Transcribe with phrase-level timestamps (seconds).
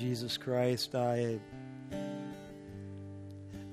[0.00, 1.38] Jesus Christ, I,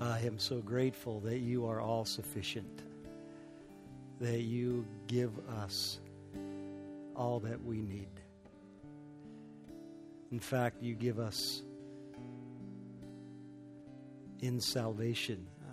[0.02, 2.82] I am so grateful that you are all sufficient,
[4.20, 6.02] that you give us
[7.16, 8.10] all that we need.
[10.34, 11.61] In fact, you give us
[14.41, 15.71] in salvation uh,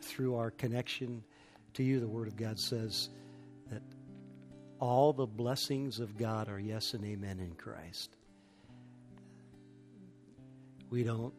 [0.00, 1.24] through our connection
[1.74, 1.98] to you.
[1.98, 3.08] The Word of God says
[3.68, 3.82] that
[4.78, 8.14] all the blessings of God are yes and amen in Christ.
[10.90, 11.32] We don't,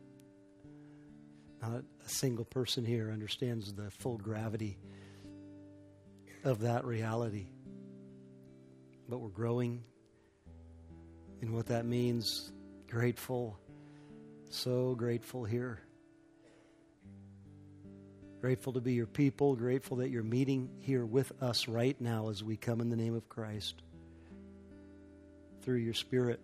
[1.61, 4.77] not a single person here understands the full gravity
[6.45, 7.47] of that reality.
[9.09, 9.83] But we're growing
[11.41, 12.53] in what that means.
[12.89, 13.59] Grateful,
[14.49, 15.81] so grateful here.
[18.39, 19.55] Grateful to be your people.
[19.55, 23.15] Grateful that you're meeting here with us right now as we come in the name
[23.15, 23.81] of Christ
[25.61, 26.39] through your Spirit.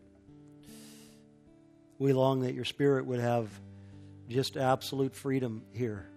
[2.00, 3.50] We long that your Spirit would have
[4.30, 6.08] just absolute freedom here.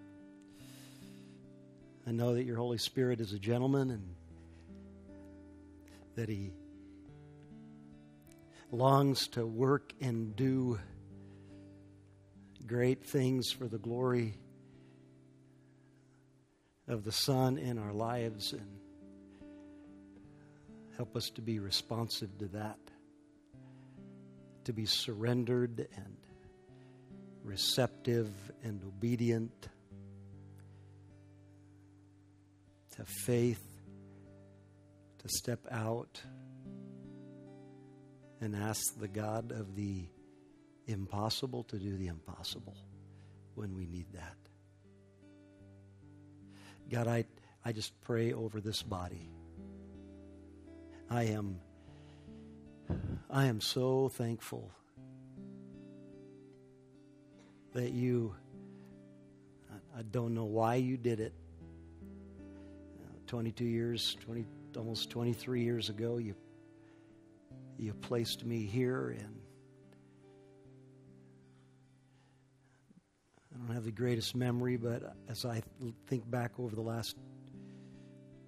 [2.07, 4.15] I know that your Holy Spirit is a gentleman and
[6.17, 6.53] that He
[8.71, 10.79] longs to work and do
[12.67, 14.35] great things for the glory
[16.87, 18.81] of the Son in our lives and
[20.97, 22.79] help us to be responsive to that,
[24.71, 26.17] to be surrendered and
[27.43, 28.31] receptive
[28.63, 29.69] and obedient,
[32.95, 33.65] to faith,
[35.19, 36.23] to step out
[38.41, 40.05] and ask the God of the
[40.87, 42.77] impossible to do the impossible
[43.57, 44.37] when we need that.
[46.89, 47.25] God, I,
[47.65, 49.33] I just pray over this body.
[51.11, 51.59] I am
[53.31, 54.71] I am so thankful
[57.73, 58.35] that you
[59.97, 61.35] I don't know why you did it.
[62.01, 64.45] Uh, 22 years, 20
[64.77, 66.35] almost 23 years ago you
[67.77, 69.41] you placed me here and
[73.53, 75.63] I don't have the greatest memory, but as I
[76.07, 77.17] think back over the last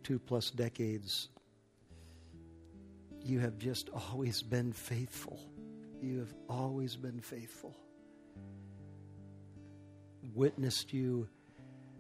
[0.03, 1.29] two plus decades,
[3.25, 5.39] you have just always been faithful.
[6.01, 7.77] You have always been faithful.
[10.35, 11.29] Witnessed you,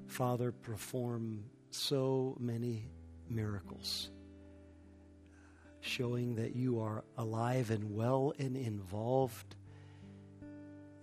[0.06, 2.88] Father, perform so many
[3.28, 4.10] miracles,
[5.80, 9.54] showing that you are alive and well and involved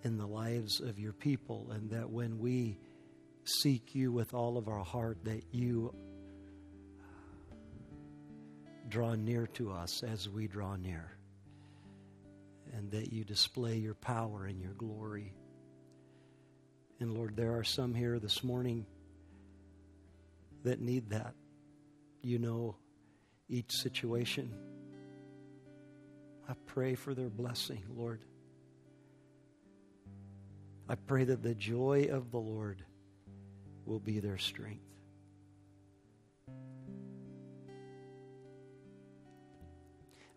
[0.02, 2.78] in the lives of your people, and that when we
[3.44, 5.94] seek you with all of our heart, that you
[8.90, 11.16] draw near to us as we draw near,
[12.72, 15.32] and that you display your power and your glory.
[16.98, 18.84] And Lord, there are some here this morning
[20.64, 21.34] that need that.
[22.22, 22.76] You know
[23.48, 24.52] each situation.
[26.48, 28.20] I pray for their blessing, Lord.
[30.88, 32.84] I pray that the joy of the Lord
[33.86, 34.89] will be their strength.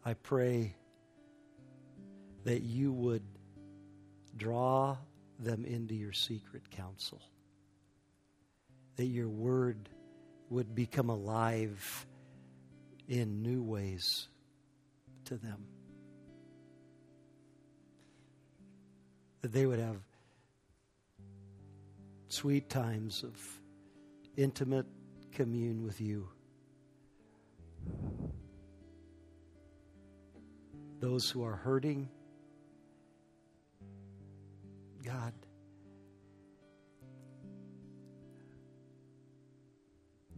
[0.05, 0.75] I pray
[2.43, 3.23] that you would
[4.35, 4.97] draw
[5.39, 7.21] them into your secret counsel,
[8.97, 9.89] that your word
[10.49, 12.05] would become alive
[13.07, 14.27] in new ways
[15.25, 15.65] to them,
[19.41, 19.97] that they would have
[22.27, 23.61] sweet times of
[24.35, 24.87] intimate
[25.31, 26.27] commune with you.
[31.03, 32.07] Those who are hurting,
[35.03, 35.33] God,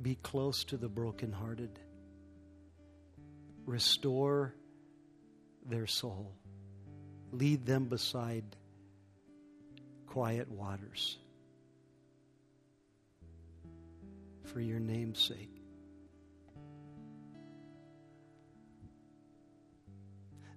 [0.01, 1.69] be close to the brokenhearted.
[3.67, 4.55] Restore
[5.69, 6.33] their soul.
[7.31, 8.43] Lead them beside
[10.07, 11.19] quiet waters.
[14.45, 15.64] for your name's sake.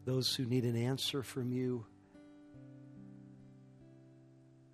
[0.09, 1.85] Those who need an answer from you,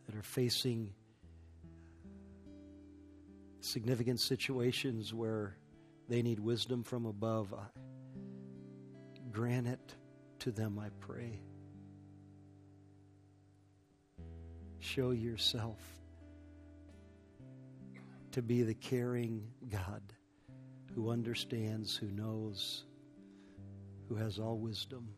[0.07, 0.95] that are facing
[3.59, 5.57] significant situations where
[6.09, 7.53] they need wisdom from above,
[9.33, 9.97] grant it
[10.39, 11.41] to them, I pray.
[14.79, 15.81] Show yourself
[18.31, 20.01] to be the caring God
[20.95, 22.85] who understands, who knows,
[24.09, 25.09] who has all wisdom.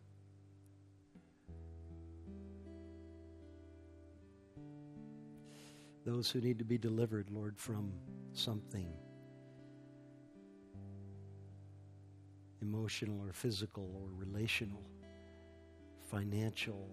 [6.07, 7.93] Those who need to be delivered, Lord, from
[8.33, 8.89] something
[12.63, 14.85] emotional or physical or relational,
[16.09, 16.89] financial.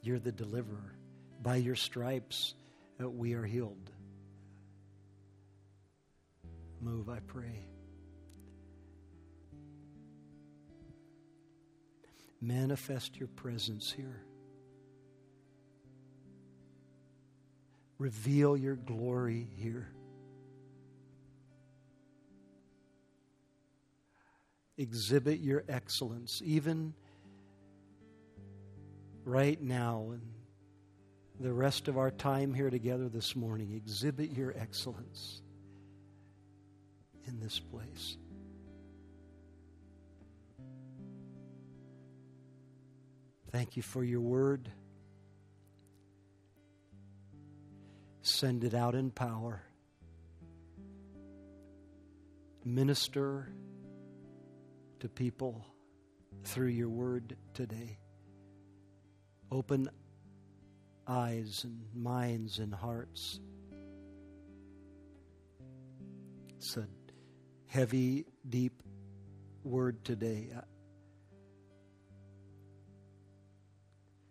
[0.00, 0.96] You're the deliverer.
[1.42, 2.54] By your stripes,
[3.00, 3.90] uh, we are healed.
[6.80, 7.68] Move, I pray.
[12.40, 14.22] Manifest your presence here.
[17.98, 19.88] Reveal your glory here.
[24.76, 26.92] Exhibit your excellence, even
[29.24, 30.22] right now and
[31.40, 33.72] the rest of our time here together this morning.
[33.74, 35.42] Exhibit your excellence
[37.26, 38.16] in this place.
[43.50, 44.70] Thank you for your word.
[48.26, 49.62] Send it out in power.
[52.64, 53.48] Minister
[54.98, 55.64] to people
[56.42, 57.98] through your word today.
[59.52, 59.88] Open
[61.06, 63.38] eyes and minds and hearts.
[66.56, 66.88] It's a
[67.68, 68.82] heavy, deep
[69.62, 70.48] word today.
[70.54, 70.62] Uh,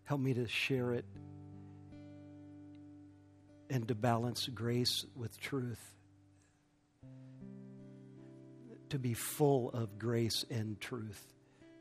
[0.04, 1.06] help me to share it
[3.70, 5.82] and to balance grace with truth.
[8.90, 11.22] To be full of grace and truth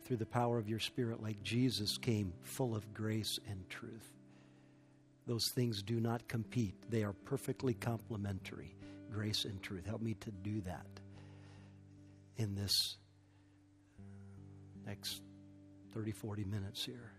[0.04, 4.12] through the power of your Spirit, like Jesus came full of grace and truth.
[5.26, 8.74] Those things do not compete, they are perfectly complementary
[9.10, 9.86] grace and truth.
[9.86, 10.86] Help me to do that
[12.36, 12.96] in this
[14.86, 15.22] next
[15.94, 17.12] 30, 40 minutes here.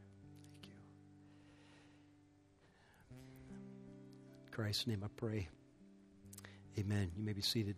[4.56, 5.50] Christ's name I pray.
[6.80, 7.12] Amen.
[7.18, 7.76] You may be seated.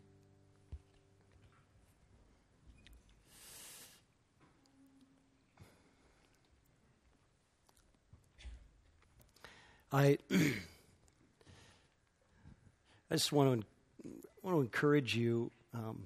[9.92, 10.54] I I
[13.10, 13.68] just want to
[14.44, 16.06] want to encourage you um,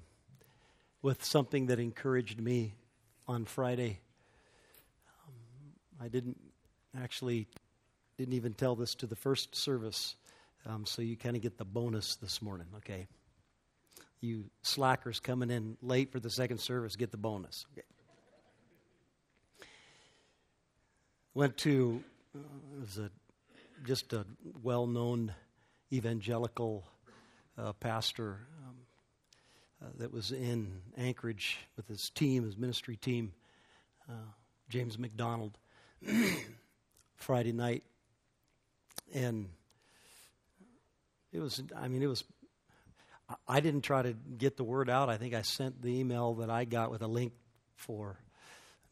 [1.02, 2.76] with something that encouraged me
[3.28, 4.00] on Friday.
[5.28, 5.34] Um,
[6.00, 6.40] I didn't
[6.98, 7.46] actually
[8.16, 10.16] didn't even tell this to the first service,
[10.66, 12.66] um, so you kind of get the bonus this morning.
[12.78, 13.06] Okay,
[14.20, 17.66] you slackers coming in late for the second service get the bonus.
[17.72, 17.86] Okay.
[21.34, 22.02] Went to
[22.34, 22.38] uh,
[22.74, 23.10] it was a
[23.84, 24.24] just a
[24.62, 25.34] well known
[25.92, 26.84] evangelical
[27.58, 28.76] uh, pastor um,
[29.82, 33.32] uh, that was in Anchorage with his team, his ministry team,
[34.08, 34.30] uh,
[34.68, 35.58] James MacDonald,
[37.16, 37.82] Friday night.
[39.12, 39.48] And
[41.32, 42.24] it was, I mean, it was,
[43.48, 45.08] I didn't try to get the word out.
[45.08, 47.32] I think I sent the email that I got with a link
[47.76, 48.18] for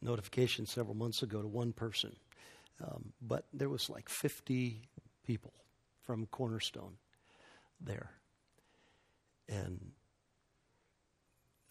[0.01, 2.15] notification several months ago to one person.
[2.83, 4.81] Um, but there was like 50
[5.25, 5.53] people
[6.03, 6.97] from Cornerstone
[7.79, 8.11] there.
[9.47, 9.91] And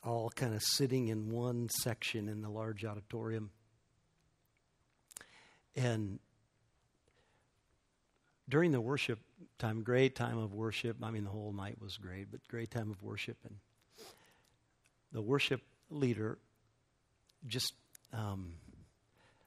[0.03, 3.51] all kind of sitting in one section in the large auditorium.
[5.77, 6.19] And
[8.51, 9.19] during the worship
[9.59, 10.97] time, great time of worship.
[11.03, 13.37] I mean, the whole night was great, but great time of worship.
[13.45, 13.57] And
[15.13, 16.39] the worship leader
[17.47, 17.75] just
[18.13, 18.55] um,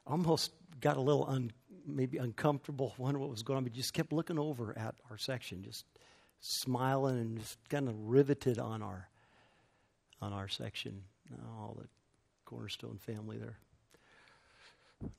[0.08, 1.52] almost got a little un,
[1.86, 5.64] maybe uncomfortable, wondering what was going on, but just kept looking over at our section,
[5.64, 5.86] just
[6.40, 9.10] smiling and just kind of riveted on our
[10.22, 11.04] on our section,
[11.58, 11.86] all the
[12.46, 13.58] Cornerstone family there,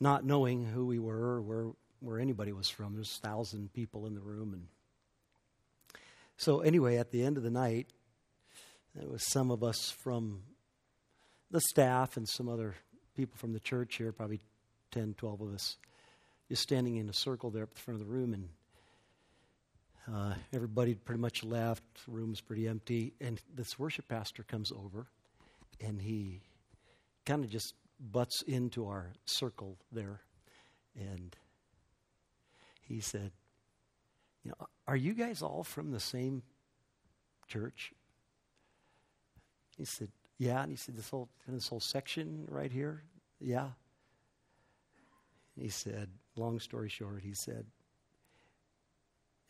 [0.00, 1.67] not knowing who we were or where
[2.04, 2.94] where anybody was from.
[2.94, 4.66] There's a thousand people in the room, and
[6.37, 7.88] so anyway, at the end of the night,
[8.94, 10.42] there was some of us from
[11.50, 12.75] the staff and some other
[13.16, 14.40] people from the church here, probably
[14.90, 15.76] 10, 12 of us,
[16.49, 18.49] just standing in a circle there at the front of the room, and
[20.12, 21.82] uh, everybody pretty much left.
[22.06, 25.06] The room's pretty empty, and this worship pastor comes over,
[25.80, 26.40] and he
[27.25, 27.75] kind of just
[28.12, 30.20] butts into our circle there,
[30.96, 31.37] and
[32.85, 33.33] he said,
[34.43, 36.43] "You know, are you guys all from the same
[37.47, 37.93] church?"
[39.76, 43.03] He said, "Yeah," and he said, "This whole this whole section right here,
[43.41, 43.71] yeah."
[45.57, 47.67] He said, long story short, he said,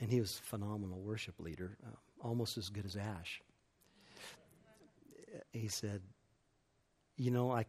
[0.01, 3.41] and he was a phenomenal worship leader, uh, almost as good as Ash.
[5.53, 6.03] He said,
[7.17, 7.65] You know, I,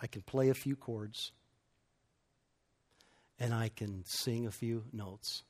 [0.00, 1.32] I can play a few chords,
[3.42, 5.42] and I can sing a few notes.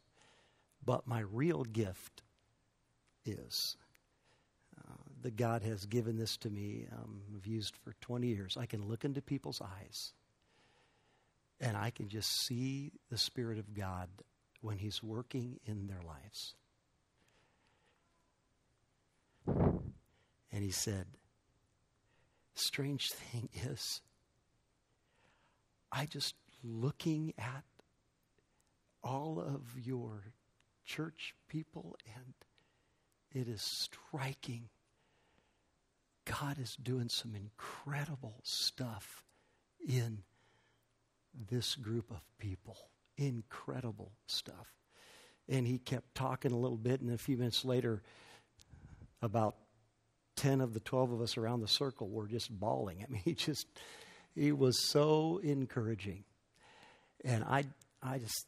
[0.82, 2.22] But my real gift
[3.26, 3.76] is
[4.78, 6.86] uh, that God has given this to me.
[6.90, 8.56] Um, I've used for 20 years.
[8.58, 10.14] I can look into people's eyes
[11.60, 14.08] and I can just see the Spirit of God
[14.62, 16.54] when He's working in their lives.
[20.50, 21.04] And He said,
[22.54, 24.00] Strange thing is,
[25.92, 26.34] I just
[26.64, 27.64] looking at
[29.02, 30.32] all of your
[30.84, 32.34] church people, and
[33.32, 34.68] it is striking.
[36.24, 39.24] God is doing some incredible stuff
[39.86, 40.18] in
[41.50, 42.76] this group of people.
[43.16, 44.72] Incredible stuff.
[45.48, 48.02] And he kept talking a little bit, and a few minutes later,
[49.20, 49.56] about
[50.36, 53.04] 10 of the 12 of us around the circle were just bawling.
[53.06, 53.66] I mean, he just,
[54.34, 56.24] he was so encouraging.
[57.24, 57.64] And I,
[58.02, 58.46] I just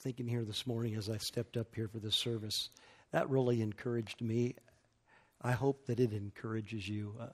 [0.00, 2.70] thinking here this morning as I stepped up here for this service,
[3.12, 4.54] that really encouraged me.
[5.42, 7.14] I hope that it encourages you.
[7.20, 7.26] Uh,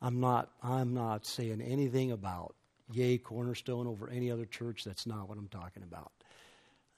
[0.00, 2.54] I'm not, I'm not saying anything about
[2.92, 4.84] yay cornerstone over any other church.
[4.84, 6.12] That's not what I'm talking about.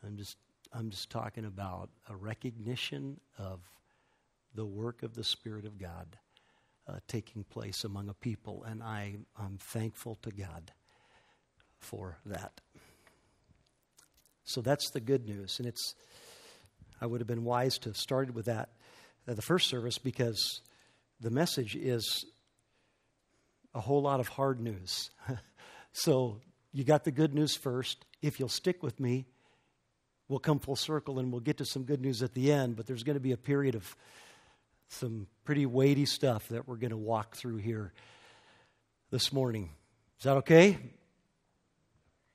[0.05, 0.37] I'm just,
[0.73, 3.61] I'm just talking about a recognition of
[4.55, 6.19] the work of the Spirit of God
[6.89, 10.73] uh, taking place among a people, and I, I'm thankful to God
[11.79, 12.61] for that.
[14.49, 15.95] So that's the good news, and it's.
[17.01, 18.71] I would have been wise to have started with that
[19.29, 20.63] uh, the first service because
[21.21, 22.25] the message is
[23.75, 25.11] a whole lot of hard news.
[25.93, 26.41] so
[26.73, 28.05] you got the good news first.
[28.23, 29.27] If you'll stick with me,
[30.29, 32.75] we'll come full circle and we'll get to some good news at the end.
[32.75, 33.95] But there's going to be a period of
[34.89, 37.93] some pretty weighty stuff that we're going to walk through here
[39.11, 39.71] this morning.
[40.19, 40.79] Is that okay?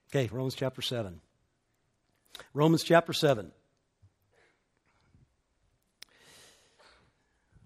[0.10, 1.20] Okay, Romans chapter 7.
[2.54, 3.52] Romans chapter 7.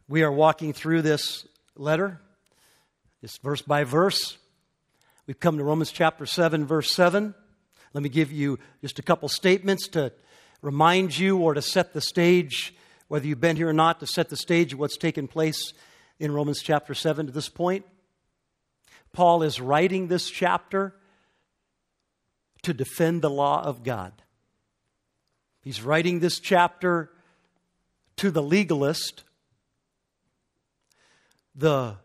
[0.09, 1.45] We are walking through this
[1.75, 2.21] letter,
[3.21, 4.37] just verse by verse.
[5.25, 7.35] We've come to Romans chapter 7, verse 7.
[7.93, 10.13] Let me give you just a couple statements to
[10.61, 12.73] remind you or to set the stage
[13.07, 15.73] whether you've been here or not, to set the stage of what's taken place
[16.19, 17.85] in Romans chapter 7 to this point.
[19.13, 20.93] Paul is writing this chapter
[22.63, 24.13] to defend the law of God.
[25.67, 27.11] He's writing this chapter
[28.15, 29.25] to the legalist,
[31.55, 31.97] the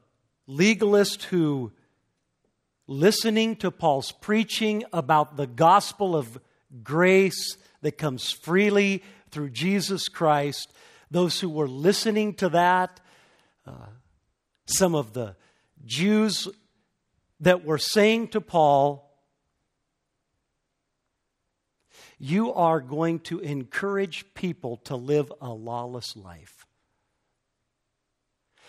[0.49, 1.71] legalist who,
[2.89, 6.41] listening to Paul's preaching about the gospel of
[6.83, 10.73] grace that comes freely through Jesus Christ,
[11.13, 12.99] those who were listening to that,
[13.65, 13.91] uh,
[14.67, 15.37] some of the
[15.85, 16.49] Jews
[17.39, 19.12] that were saying to Paul,
[22.25, 26.67] You are going to encourage people to live a lawless life.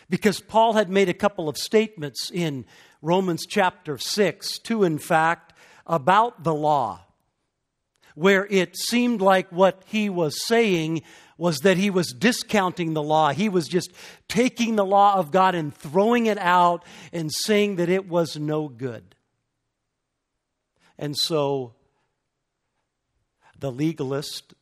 [0.09, 2.65] Because Paul had made a couple of statements in
[3.03, 5.53] Romans chapter 6, two in fact,
[5.85, 7.01] about the law,
[8.15, 11.03] where it seemed like what he was saying
[11.37, 13.33] was that he was discounting the law.
[13.33, 13.91] He was just
[14.27, 18.67] taking the law of God and throwing it out and saying that it was no
[18.67, 19.13] good.
[20.97, 21.75] And so
[23.63, 24.53] the legalist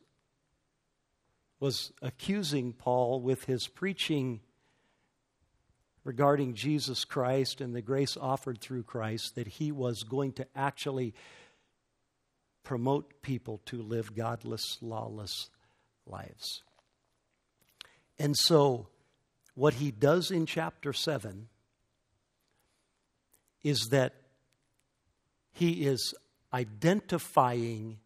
[1.58, 4.38] was accusing Paul with his preaching
[6.04, 11.14] regarding Jesus Christ and the grace offered through Christ that he was going to actually
[12.62, 15.50] promote people to live godless, lawless
[16.06, 16.62] lives.
[18.20, 18.86] And so,
[19.56, 21.48] what he does in chapter 7
[23.64, 24.14] is that
[25.50, 26.14] he is
[26.54, 27.98] identifying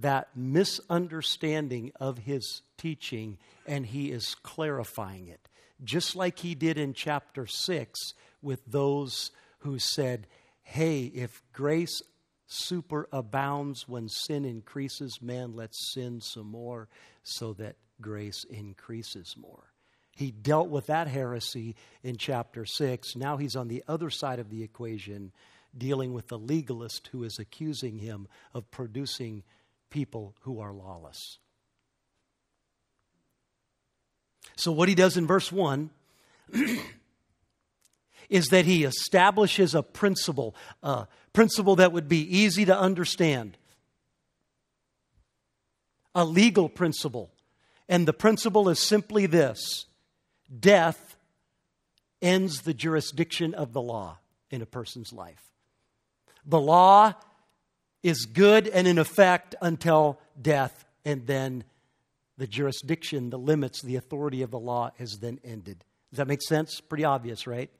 [0.00, 5.48] that misunderstanding of his teaching and he is clarifying it.
[5.82, 9.30] Just like he did in chapter 6 with those
[9.60, 10.26] who said,
[10.62, 12.02] Hey, if grace
[12.48, 16.88] superabounds when sin increases, man, let's sin some more
[17.22, 19.72] so that grace increases more.
[20.16, 23.16] He dealt with that heresy in chapter 6.
[23.16, 25.32] Now he's on the other side of the equation,
[25.76, 29.44] dealing with the legalist who is accusing him of producing
[29.90, 31.38] people who are lawless.
[34.56, 35.90] So, what he does in verse 1
[38.28, 43.56] is that he establishes a principle, a principle that would be easy to understand,
[46.14, 47.30] a legal principle.
[47.88, 49.86] And the principle is simply this
[50.58, 51.16] death
[52.22, 54.18] ends the jurisdiction of the law
[54.50, 55.42] in a person's life.
[56.44, 57.14] The law
[58.02, 61.64] is good and in effect until death, and then
[62.38, 65.84] the jurisdiction, the limits, the authority of the law is then ended.
[66.10, 66.80] Does that make sense?
[66.80, 67.70] Pretty obvious, right?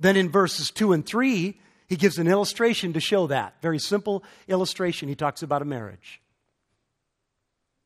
[0.00, 3.54] Then in verses 2 and 3, he gives an illustration to show that.
[3.60, 5.08] Very simple illustration.
[5.08, 6.20] He talks about a marriage.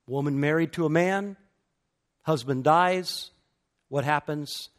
[0.07, 1.37] Woman married to a man,
[2.23, 3.31] husband dies.
[3.89, 4.71] What happens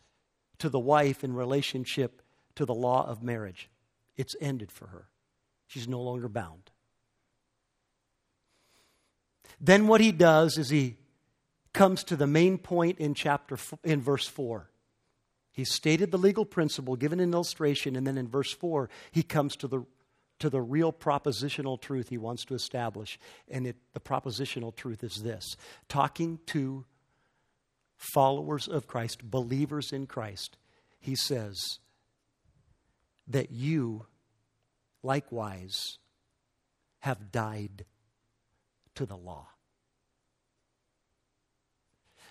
[0.60, 2.22] to the wife in relationship
[2.56, 3.70] to the law of marriage?
[4.16, 5.08] It's ended for her.
[5.68, 6.72] She's no longer bound.
[9.60, 10.98] Then what he does is he
[11.74, 14.70] comes to the main point in chapter in verse 4.
[15.52, 19.56] He stated the legal principle, given an illustration, and then in verse 4, he comes
[19.58, 19.86] to the
[20.40, 23.20] to the real propositional truth he wants to establish.
[23.50, 25.56] And it, the propositional truth is this
[25.90, 26.86] talking to
[28.14, 30.58] followers of Christ, believers in Christ,
[31.00, 31.80] he says
[33.28, 34.06] that you
[35.08, 35.98] likewise
[37.00, 37.86] have died
[38.94, 39.48] to the law.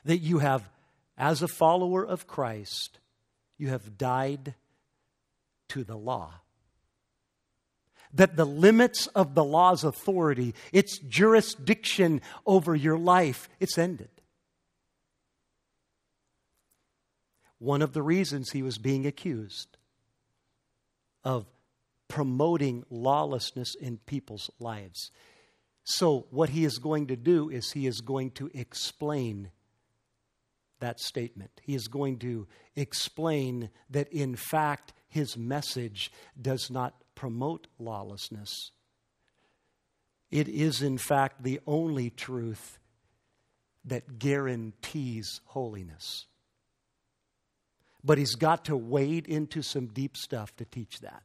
[0.05, 0.69] That you have,
[1.17, 2.99] as a follower of Christ,
[3.57, 4.55] you have died
[5.71, 6.35] to the law.
[8.13, 14.11] That the limits of the law's authority, its jurisdiction over your life, it's ended.
[17.59, 19.79] One of the reasons he was being accused
[21.25, 21.47] of
[22.09, 25.11] promoting lawlessness in people's lives.
[25.85, 29.51] So, what he is going to do is he is going to explain
[30.81, 31.53] that statement.
[31.63, 36.11] He is going to explain that, in fact, his message
[36.41, 38.73] does not promote lawlessness.
[40.31, 42.79] It is, in fact, the only truth
[43.85, 46.27] that guarantees holiness.
[48.03, 51.23] But he's got to wade into some deep stuff to teach that.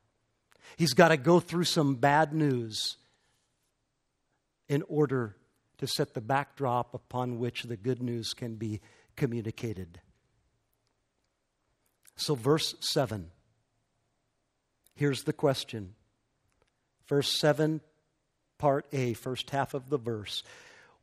[0.77, 2.97] He's got to go through some bad news
[4.67, 5.36] in order
[5.77, 8.79] to set the backdrop upon which the good news can be
[9.15, 9.99] communicated.
[12.15, 13.31] So, verse 7.
[14.95, 15.95] Here's the question.
[17.07, 17.81] Verse 7,
[18.57, 20.43] part A, first half of the verse.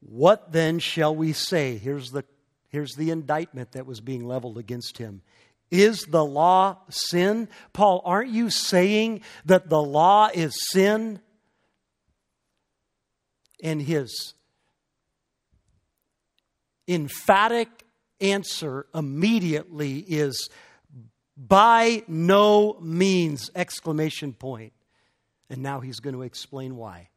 [0.00, 1.76] What then shall we say?
[1.76, 2.24] Here's the,
[2.68, 5.22] here's the indictment that was being leveled against him.
[5.70, 7.48] Is the law sin?
[7.72, 11.20] Paul, aren't you saying that the law is sin?
[13.62, 14.34] And his
[16.88, 17.68] emphatic
[18.20, 20.48] answer immediately is
[21.36, 24.72] by no means exclamation point.
[25.50, 27.08] and now he's going to explain why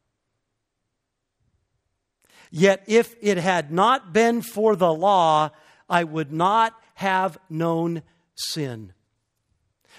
[2.50, 5.50] yet if it had not been for the law
[5.88, 8.02] i would not have known
[8.34, 8.92] sin.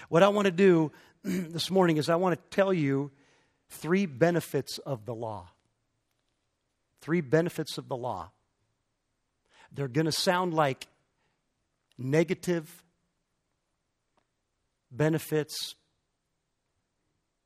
[0.08, 0.92] What I want to do
[1.22, 3.10] this morning is I want to tell you
[3.68, 5.48] three benefits of the law.
[7.00, 8.30] Three benefits of the law.
[9.72, 10.86] They're going to sound like
[11.98, 12.82] negative
[14.90, 15.74] benefits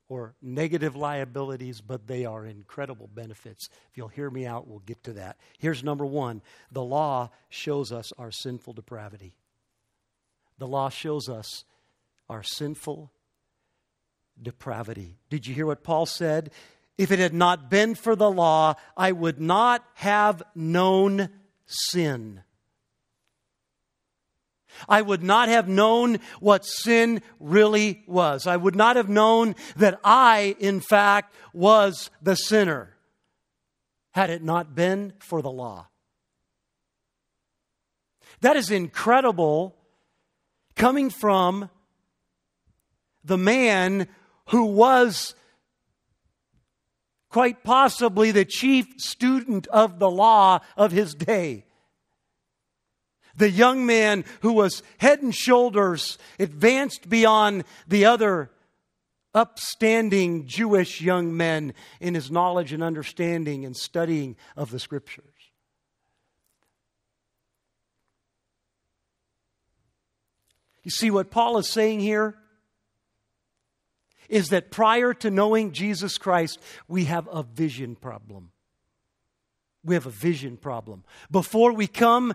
[0.09, 3.69] or negative liabilities, but they are incredible benefits.
[3.91, 5.37] If you'll hear me out, we'll get to that.
[5.59, 9.35] Here's number one the law shows us our sinful depravity.
[10.59, 11.65] The law shows us
[12.29, 13.13] our sinful
[14.41, 15.19] depravity.
[15.31, 16.51] Did you hear what Paul said?
[16.97, 21.29] If it had not been for the law, I would not have known
[21.67, 22.43] sin.
[24.89, 28.47] I would not have known what sin really was.
[28.47, 32.95] I would not have known that I, in fact, was the sinner
[34.11, 35.89] had it not been for the law.
[38.41, 39.78] That is incredible
[40.79, 41.69] coming from
[43.25, 44.09] the man
[44.49, 45.35] who was
[47.29, 51.65] quite possibly the chief student of the law of his day.
[53.37, 58.51] The young man who was head and shoulders advanced beyond the other
[59.35, 65.28] upstanding Jewish young men in his knowledge and understanding and studying of the scriptures.
[70.89, 72.35] You see, what Paul is saying here
[74.31, 78.53] is that prior to knowing Jesus Christ, we have a vision problem.
[79.85, 81.05] We have a vision problem.
[81.31, 82.33] Before we come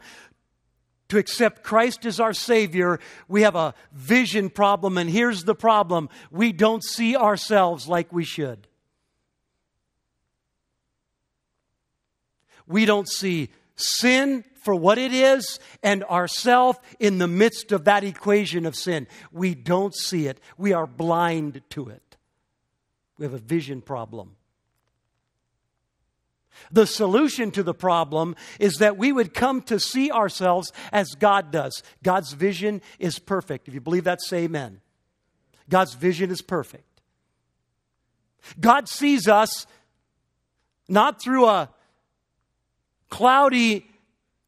[1.10, 5.00] to accept Christ as our Savior, we have a vision problem.
[5.00, 8.68] And here's the problem we don't see ourselves like we should.
[12.68, 18.04] We don't see sin for what it is and ourself in the midst of that
[18.04, 19.08] equation of sin.
[19.32, 20.39] We don't see it.
[20.58, 22.17] We are blind to it.
[23.17, 24.36] We have a vision problem.
[26.71, 31.52] The solution to the problem is that we would come to see ourselves as God
[31.52, 31.84] does.
[32.04, 33.67] God's vision is perfect.
[33.67, 34.82] If you believe that, say amen.
[35.69, 37.02] God's vision is perfect.
[38.60, 39.65] God sees us
[40.88, 41.69] not through a
[43.10, 43.88] cloudy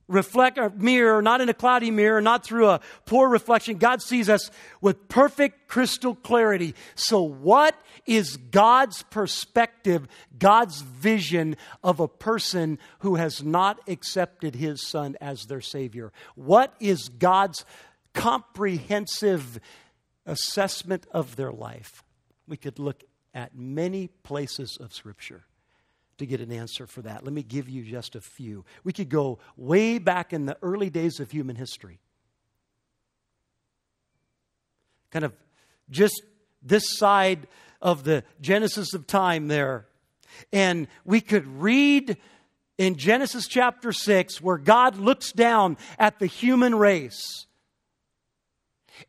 [0.08, 3.78] reflect a mirror, not in a cloudy mirror, not through a poor reflection.
[3.78, 6.76] God sees us with perfect crystal clarity.
[6.96, 14.86] So, what is God's perspective, God's vision of a person who has not accepted his
[14.86, 16.12] son as their Savior?
[16.36, 17.66] What is God's
[18.14, 19.60] comprehensive
[20.26, 22.04] assessment of their life?
[22.48, 25.46] We could look at many places of Scripture
[26.18, 27.24] to get an answer for that.
[27.24, 28.66] Let me give you just a few.
[28.84, 32.00] We could go way back in the early days of human history.
[35.12, 35.34] Kind of
[35.90, 36.22] just
[36.62, 37.48] this side
[37.82, 39.88] of the Genesis of time there.
[40.52, 42.18] And we could read
[42.78, 47.46] in Genesis chapter 6 where God looks down at the human race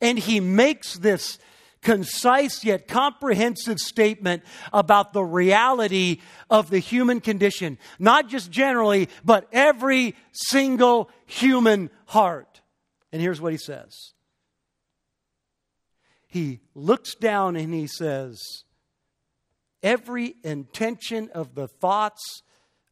[0.00, 1.38] and he makes this
[1.86, 6.20] concise yet comprehensive statement about the reality
[6.50, 12.60] of the human condition, not just generally, but every single human heart.
[13.12, 14.14] And here's what he says
[16.26, 18.42] He looks down and he says,
[19.80, 22.42] Every intention of the thoughts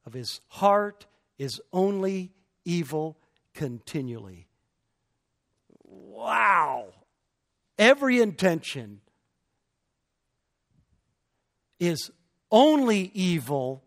[0.07, 2.31] of his heart is only
[2.65, 3.19] evil
[3.55, 4.47] continually.
[5.83, 6.93] Wow
[7.79, 9.01] every intention
[11.79, 12.11] is
[12.51, 13.85] only evil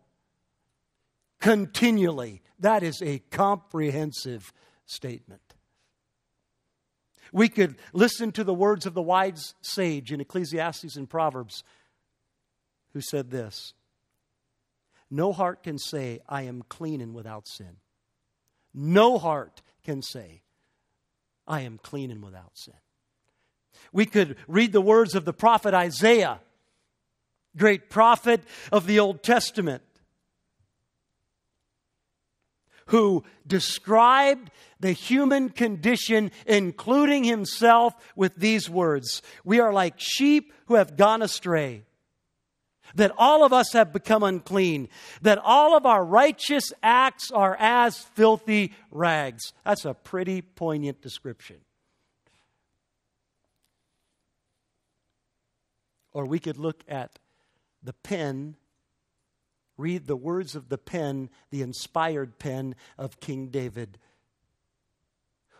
[1.40, 2.42] continually.
[2.58, 4.52] That is a comprehensive
[4.86, 5.42] statement.
[7.32, 11.62] We could listen to the words of the wise sage in Ecclesiastes and Proverbs
[12.92, 13.74] who said this
[15.10, 17.76] No heart can say, I am clean and without sin.
[18.74, 20.42] No heart can say,
[21.46, 22.74] I am clean and without sin.
[23.92, 26.40] We could read the words of the prophet Isaiah,
[27.56, 29.82] great prophet of the Old Testament,
[32.86, 40.74] who described the human condition, including himself, with these words We are like sheep who
[40.74, 41.82] have gone astray.
[42.94, 44.88] That all of us have become unclean,
[45.20, 49.52] that all of our righteous acts are as filthy rags.
[49.62, 51.56] That's a pretty poignant description.
[56.12, 57.18] Or we could look at
[57.82, 58.56] the pen,
[59.76, 63.98] read the words of the pen, the inspired pen of King David,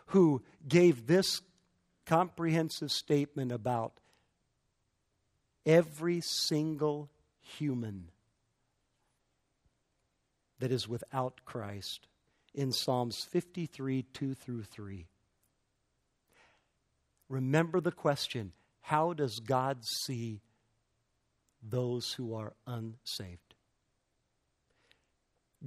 [0.07, 1.41] who gave this
[2.05, 3.99] comprehensive statement about
[5.65, 7.09] every single
[7.41, 8.09] human
[10.59, 12.07] that is without Christ
[12.53, 15.07] in Psalms 53 2 through 3.
[17.29, 18.53] Remember the question
[18.89, 20.41] how does God see
[21.61, 23.53] those who are unsaved?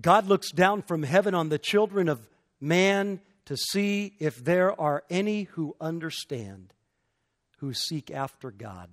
[0.00, 2.28] God looks down from heaven on the children of
[2.60, 6.72] man to see if there are any who understand,
[7.58, 8.90] who seek after God.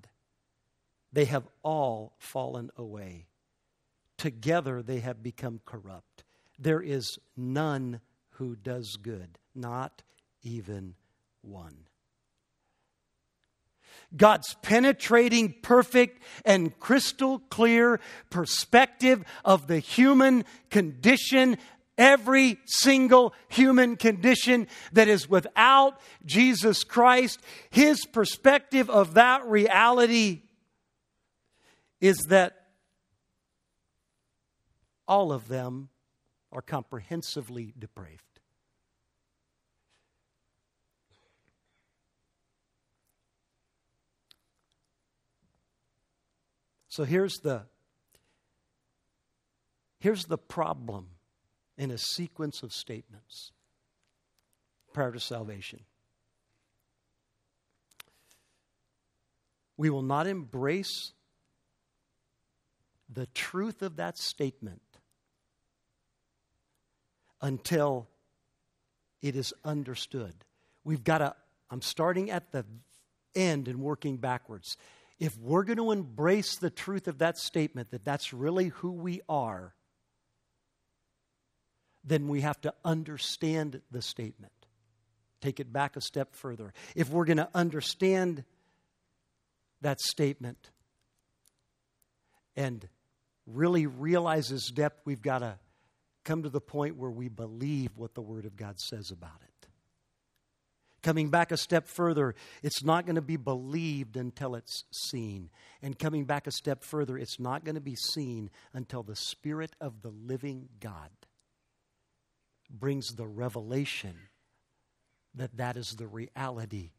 [1.11, 3.25] They have all fallen away.
[4.15, 6.23] Together they have become corrupt.
[6.59, 7.99] There is none
[8.33, 10.03] who does good, not
[10.43, 10.93] even
[11.41, 11.88] one.
[14.15, 21.57] God's penetrating, perfect, and crystal clear perspective of the human condition,
[21.97, 30.43] every single human condition that is without Jesus Christ, his perspective of that reality
[32.01, 32.55] is that
[35.07, 35.89] all of them
[36.51, 38.28] are comprehensively depraved.
[46.89, 47.63] So here's the
[49.99, 51.07] here's the problem
[51.77, 53.51] in a sequence of statements
[54.91, 55.81] prior to salvation.
[59.77, 61.13] We will not embrace
[63.07, 64.81] the truth of that statement
[67.41, 68.07] until
[69.21, 70.33] it is understood.
[70.83, 71.35] We've got to,
[71.69, 72.65] I'm starting at the
[73.35, 74.75] end and working backwards
[75.19, 79.21] if we're going to embrace the truth of that statement, that that's really who we
[79.27, 79.73] are,
[82.03, 84.53] then we have to understand the statement.
[85.41, 86.73] Take it back a step further.
[86.95, 88.43] If we're going to understand
[89.81, 90.71] that statement,
[92.59, 92.89] and
[93.47, 95.57] really realize his depth, we've got to
[96.25, 99.48] come to the point where we believe what the Word of God says about it.
[101.01, 105.49] Coming back a step further, it's not going to be believed until it's seen.
[105.81, 109.75] And coming back a step further, it's not going to be seen until the Spirit
[109.79, 111.09] of the living God
[112.69, 114.15] brings the revelation
[115.35, 116.91] that that is the reality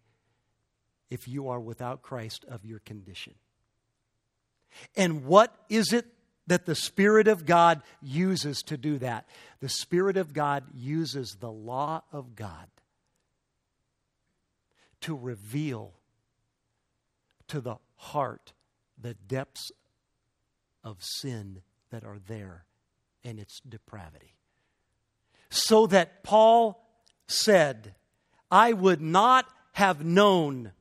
[1.10, 3.34] if you are without Christ of your condition.
[4.96, 6.06] And what is it
[6.46, 9.28] that the Spirit of God uses to do that?
[9.60, 12.68] The Spirit of God uses the law of God
[15.02, 15.94] to reveal
[17.48, 18.52] to the heart
[19.00, 19.72] the depths
[20.84, 22.64] of sin that are there
[23.24, 24.34] and its depravity.
[25.50, 26.86] So that Paul
[27.26, 27.94] said,
[28.50, 30.72] I would not have known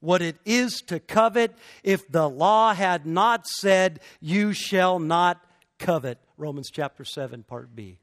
[0.00, 5.40] what it is to covet if the law had not said, You shall not
[5.78, 6.18] covet.
[6.36, 7.98] Romans chapter 7, part B.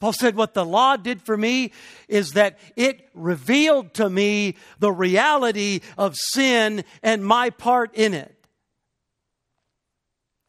[0.00, 1.72] Paul said, What the law did for me
[2.06, 8.34] is that it revealed to me the reality of sin and my part in it.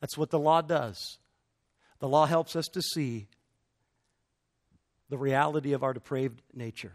[0.02, 1.18] That's what the law does.
[2.00, 3.28] The law helps us to see
[5.10, 6.94] the reality of our depraved nature.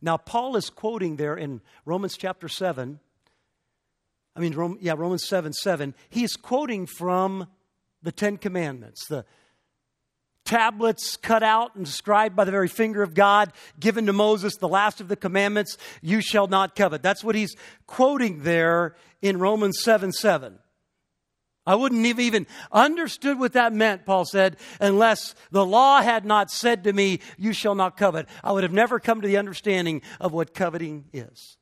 [0.00, 3.00] Now, Paul is quoting there in Romans chapter 7.
[4.34, 5.94] I mean, yeah, Romans 7 7.
[6.08, 7.48] He's quoting from
[8.02, 9.24] the Ten Commandments, the
[10.44, 14.68] tablets cut out and scribed by the very finger of God, given to Moses, the
[14.68, 17.02] last of the commandments, you shall not covet.
[17.02, 17.54] That's what he's
[17.86, 20.58] quoting there in Romans 7 7.
[21.66, 26.50] I wouldn't have even understood what that meant, Paul said, unless the law had not
[26.50, 28.26] said to me, You shall not covet.
[28.42, 31.58] I would have never come to the understanding of what coveting is.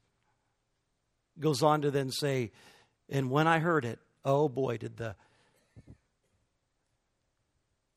[1.38, 2.52] Goes on to then say,
[3.10, 5.16] And when I heard it, oh boy, did the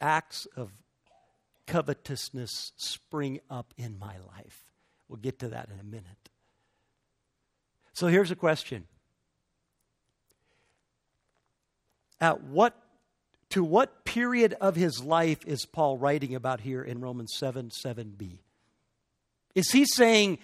[0.02, 0.72] acts of
[1.68, 4.66] covetousness spring up in my life.
[5.08, 6.30] We'll get to that in a minute.
[7.94, 8.88] So here's a question
[12.20, 12.76] At what,
[13.50, 18.40] to what period of his life is Paul writing about here in Romans 7 7b?
[19.56, 20.40] Is he saying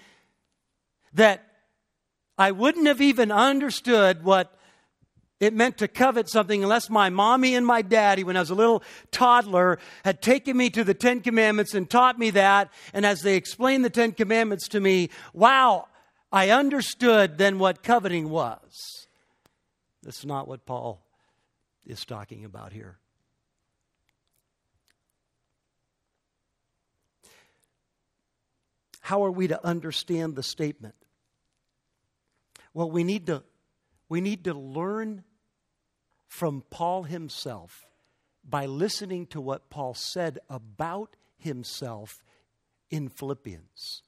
[1.13, 1.43] that
[2.37, 4.57] I wouldn't have even understood what
[5.39, 8.55] it meant to covet something unless my mommy and my daddy, when I was a
[8.55, 12.71] little toddler, had taken me to the Ten Commandments and taught me that.
[12.93, 15.87] And as they explained the Ten Commandments to me, wow,
[16.31, 19.07] I understood then what coveting was.
[20.01, 21.05] That's not what Paul
[21.85, 22.97] is talking about here.
[29.01, 30.95] How are we to understand the statement?
[32.73, 33.43] Well, we need to,
[34.09, 35.23] we need to learn
[36.27, 37.87] from Paul himself
[38.47, 42.23] by listening to what Paul said about himself
[42.89, 44.03] in Philippians.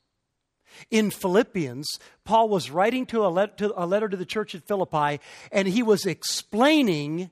[0.92, 4.68] In Philippians, Paul was writing to a, let, to a letter to the church at
[4.68, 5.20] Philippi,
[5.52, 7.32] and he was explaining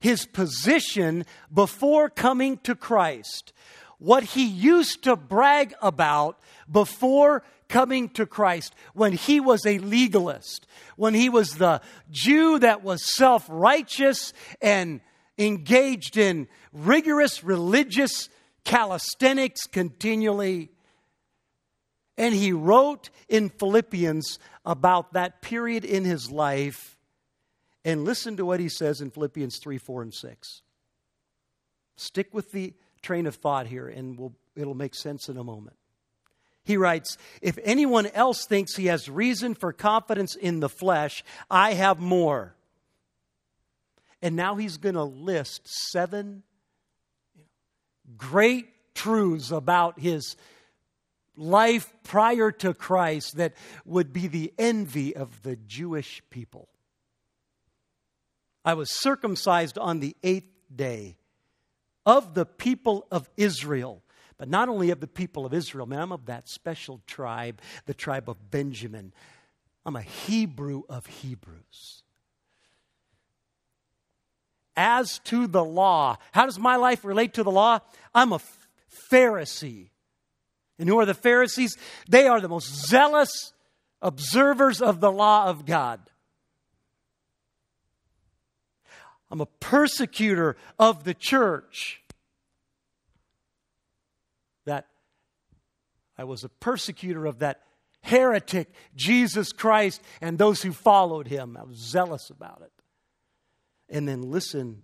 [0.00, 3.52] his position before coming to Christ,
[3.98, 6.38] what he used to brag about
[6.70, 12.82] before coming to Christ, when he was a legalist, when he was the Jew that
[12.82, 15.00] was self righteous and
[15.38, 18.28] engaged in rigorous religious
[18.64, 20.70] calisthenics continually.
[22.18, 26.96] And he wrote in Philippians about that period in his life
[27.84, 30.62] and listen to what he says in Philippians 3 4 and 6.
[31.96, 35.76] Stick with the train of thought here, and we'll, it'll make sense in a moment.
[36.66, 41.74] He writes, If anyone else thinks he has reason for confidence in the flesh, I
[41.74, 42.56] have more.
[44.20, 46.42] And now he's going to list seven
[48.16, 50.36] great truths about his
[51.36, 56.68] life prior to Christ that would be the envy of the Jewish people.
[58.64, 61.16] I was circumcised on the eighth day
[62.04, 64.02] of the people of Israel.
[64.38, 67.94] But not only of the people of Israel, man, I'm of that special tribe, the
[67.94, 69.12] tribe of Benjamin.
[69.84, 72.02] I'm a Hebrew of Hebrews.
[74.76, 77.78] As to the law, how does my life relate to the law?
[78.14, 78.40] I'm a
[79.10, 79.88] Pharisee.
[80.78, 81.78] And who are the Pharisees?
[82.08, 83.54] They are the most zealous
[84.02, 86.00] observers of the law of God.
[89.30, 92.02] I'm a persecutor of the church.
[94.66, 94.86] That
[96.18, 97.62] I was a persecutor of that
[98.02, 101.56] heretic, Jesus Christ, and those who followed him.
[101.58, 102.72] I was zealous about it.
[103.88, 104.82] And then listen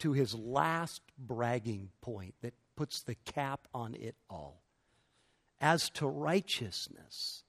[0.00, 4.62] to his last bragging point that puts the cap on it all.
[5.60, 7.42] As to righteousness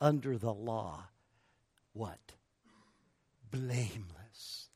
[0.00, 1.04] under the law,
[1.92, 2.18] what?
[3.50, 4.68] Blameless.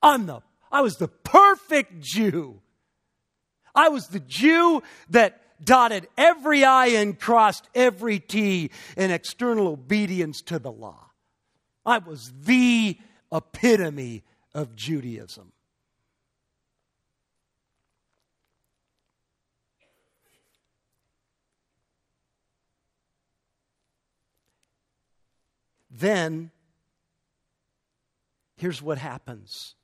[0.00, 2.60] I'm the, I was the perfect Jew.
[3.74, 10.42] I was the Jew that dotted every I and crossed every T in external obedience
[10.42, 11.10] to the law.
[11.84, 12.98] I was the
[13.32, 15.52] epitome of Judaism.
[25.90, 26.50] Then,
[28.56, 29.74] here's what happens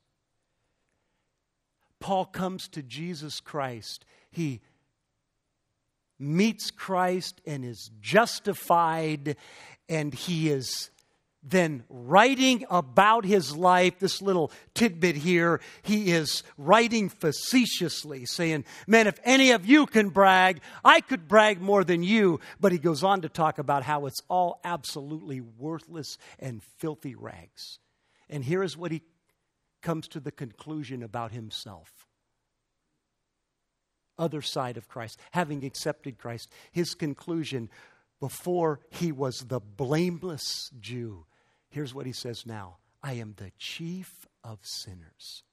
[1.99, 4.05] Paul comes to Jesus Christ.
[4.31, 4.61] He
[6.17, 9.37] meets Christ and is justified,
[9.87, 10.89] and he is
[11.41, 19.07] then writing about his life, this little tidbit here, he is writing facetiously, saying, Man,
[19.07, 22.39] if any of you can brag, I could brag more than you.
[22.59, 27.79] But he goes on to talk about how it's all absolutely worthless and filthy rags.
[28.29, 29.01] And here is what he
[29.81, 32.07] comes to the conclusion about himself.
[34.17, 37.69] Other side of Christ, having accepted Christ, his conclusion
[38.19, 41.25] before he was the blameless Jew
[41.69, 45.43] Here's what he says now I am the chief of sinners.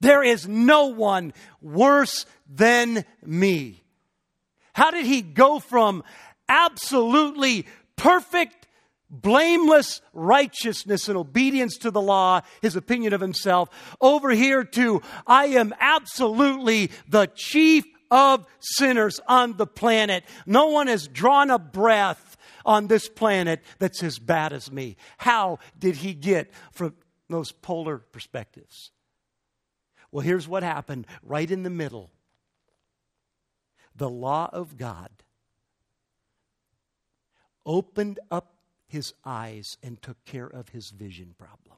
[0.00, 3.82] There is no one worse than me.
[4.72, 6.04] How did he go from
[6.48, 8.67] absolutely perfect,
[9.10, 13.68] blameless righteousness and obedience to the law, his opinion of himself,
[14.00, 20.24] over here to I am absolutely the chief of sinners on the planet?
[20.46, 24.96] No one has drawn a breath on this planet that's as bad as me.
[25.18, 26.94] How did he get from
[27.28, 28.90] those polar perspectives?
[30.10, 32.10] Well, here's what happened right in the middle
[33.94, 35.10] the law of God
[37.66, 38.57] opened up
[38.88, 41.76] his eyes and took care of his vision problem.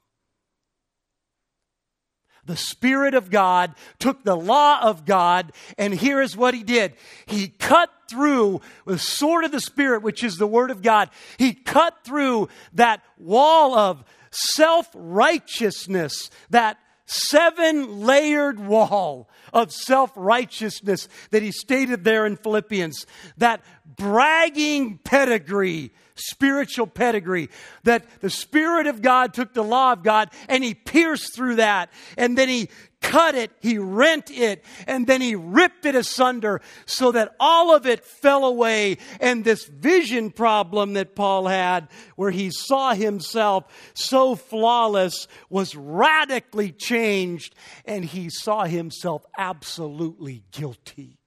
[2.47, 6.95] The Spirit of God took the law of God, and here is what He did.
[7.27, 11.11] He cut through the sword of the Spirit, which is the Word of God.
[11.37, 21.09] He cut through that wall of self righteousness, that seven layered wall of self righteousness
[21.31, 27.49] that he stated there in Philippians, that bragging pedigree spiritual pedigree.
[27.85, 31.91] That the Spirit of God took the law of God and He pierced through that.
[32.17, 32.69] And then He
[33.01, 37.87] cut it, He rent it, and then He ripped it asunder so that all of
[37.87, 38.99] it fell away.
[39.21, 46.73] And this vision problem that Paul had, where he saw himself so flawless, was radically
[46.73, 47.55] changed.
[47.85, 51.19] And he saw himself absolutely guilty,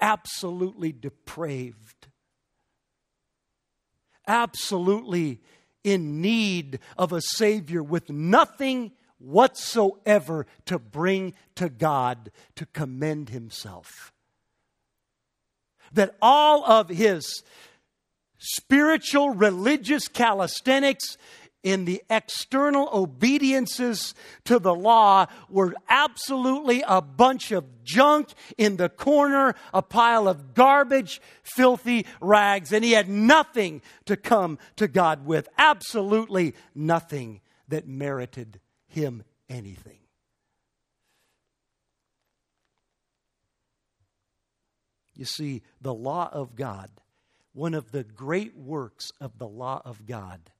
[0.00, 1.93] absolutely depraved
[4.26, 5.40] absolutely
[5.82, 14.12] in need of a Savior with nothing whatsoever to bring to God to commend Himself.
[15.92, 17.42] That all of His
[18.38, 21.16] spiritual, religious calisthenics
[21.64, 28.90] in the external obediences to the law were absolutely a bunch of junk in the
[28.90, 35.26] corner, a pile of garbage, filthy rags, and he had nothing to come to God
[35.26, 35.48] with.
[35.58, 39.98] Absolutely nothing that merited him anything.
[45.16, 46.90] You see, the law of God,
[47.52, 50.50] one of the great works of the law of God,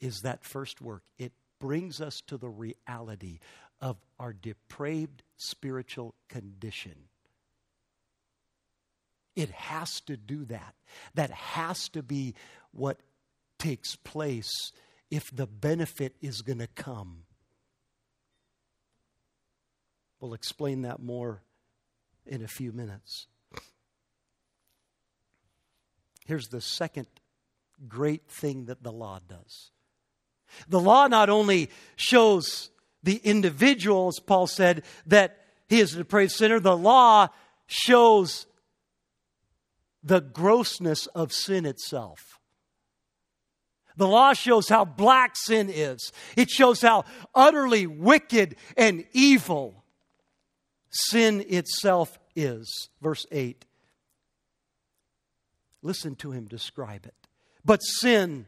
[0.00, 1.02] is that first work.
[1.18, 3.40] It brings us to the reality
[3.80, 6.94] of our depraved spiritual condition.
[9.36, 10.74] It has to do that.
[11.14, 12.34] That has to be
[12.72, 12.98] what
[13.58, 14.72] takes place
[15.10, 17.22] if the benefit is going to come.
[20.20, 21.42] We'll explain that more
[22.26, 23.28] in a few minutes.
[26.26, 27.06] Here's the second
[27.88, 29.70] great thing that the law does
[30.68, 32.70] the law not only shows
[33.02, 37.28] the individual, as Paul said, that he is a depraved sinner, the law
[37.66, 38.46] shows
[40.02, 42.38] the grossness of sin itself.
[43.96, 46.12] The law shows how black sin is.
[46.36, 49.84] It shows how utterly wicked and evil
[50.90, 52.90] sin itself is.
[53.02, 53.64] Verse 8
[55.82, 57.14] Listen to him describe it.
[57.64, 58.46] But sin,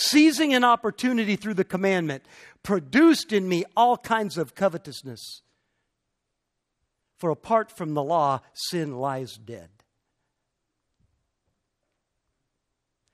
[0.00, 2.24] seizing an opportunity through the commandment,
[2.62, 5.42] produced in me all kinds of covetousness.
[7.18, 9.68] For apart from the law, sin lies dead.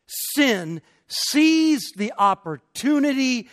[0.07, 3.49] Sin seized the opportunity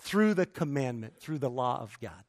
[0.00, 2.24] through the commandment, through the law of God.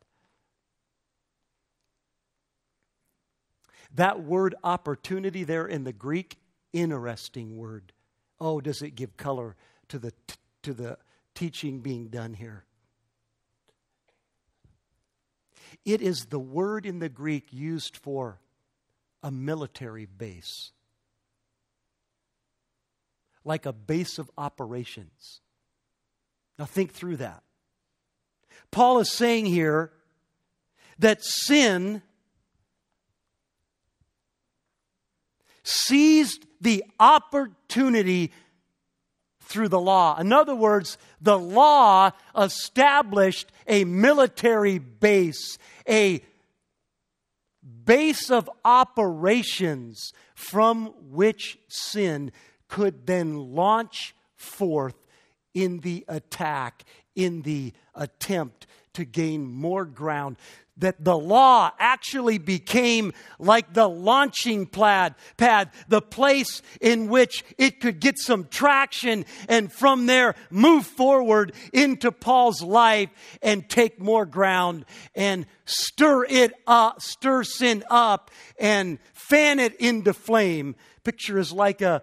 [3.95, 6.37] That word opportunity there in the Greek,
[6.71, 7.93] interesting word.
[8.39, 9.55] Oh, does it give color
[9.89, 10.13] to the,
[10.63, 10.97] to the
[11.35, 12.65] teaching being done here?
[15.85, 18.39] It is the word in the Greek used for
[19.23, 20.71] a military base,
[23.43, 25.41] like a base of operations.
[26.59, 27.43] Now, think through that.
[28.71, 29.91] Paul is saying here
[30.99, 32.01] that sin
[35.63, 38.31] seized the opportunity
[39.47, 40.19] through the law.
[40.19, 46.21] In other words, the law established a military base, a
[47.85, 52.31] base of operations from which sin
[52.67, 54.95] could then launch forth
[55.53, 56.83] in the attack,
[57.15, 60.37] in the attempt to gain more ground
[60.77, 67.79] that the law actually became like the launching pad, pad, the place in which it
[67.79, 73.09] could get some traction and from there move forward into Paul's life
[73.41, 80.13] and take more ground and stir it up, stir sin up and fan it into
[80.13, 80.75] flame.
[81.03, 82.01] Picture is like a,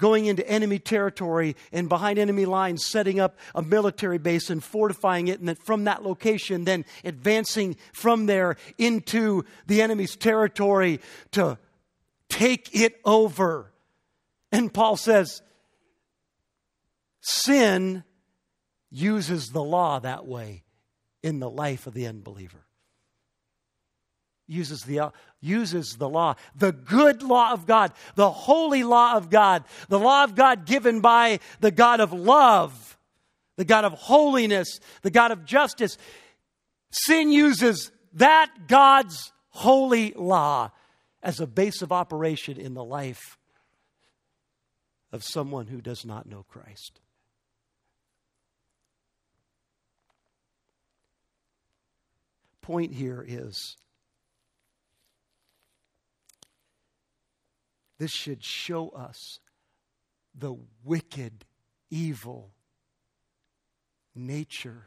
[0.00, 5.28] going into enemy territory and behind enemy lines, setting up a military base and fortifying
[5.28, 11.00] it, and then from that location, then advancing from there into the enemy's territory
[11.32, 11.58] to
[12.28, 13.70] take it over.
[14.50, 15.42] And Paul says,
[17.20, 18.02] sin
[18.90, 20.64] uses the law that way
[21.22, 22.66] in the life of the unbeliever
[24.50, 29.64] uses the, uses the law, the good law of God, the holy law of God,
[29.88, 32.98] the law of God given by the God of love,
[33.56, 35.96] the God of holiness, the God of justice.
[36.90, 40.70] Sin uses that God's holy law
[41.22, 43.38] as a base of operation in the life
[45.12, 47.00] of someone who does not know Christ.
[52.62, 53.76] Point here is
[58.00, 59.40] This should show us
[60.34, 61.44] the wicked,
[61.90, 62.54] evil
[64.14, 64.86] nature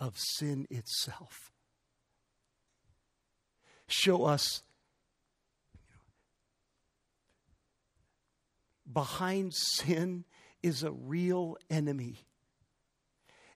[0.00, 1.52] of sin itself.
[3.86, 4.64] Show us
[8.92, 10.24] behind sin
[10.64, 12.26] is a real enemy.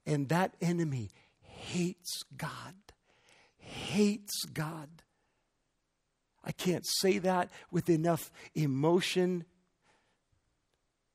[0.06, 2.76] And that enemy hates God,
[3.56, 5.02] hates God.
[6.44, 9.44] I can't say that with enough emotion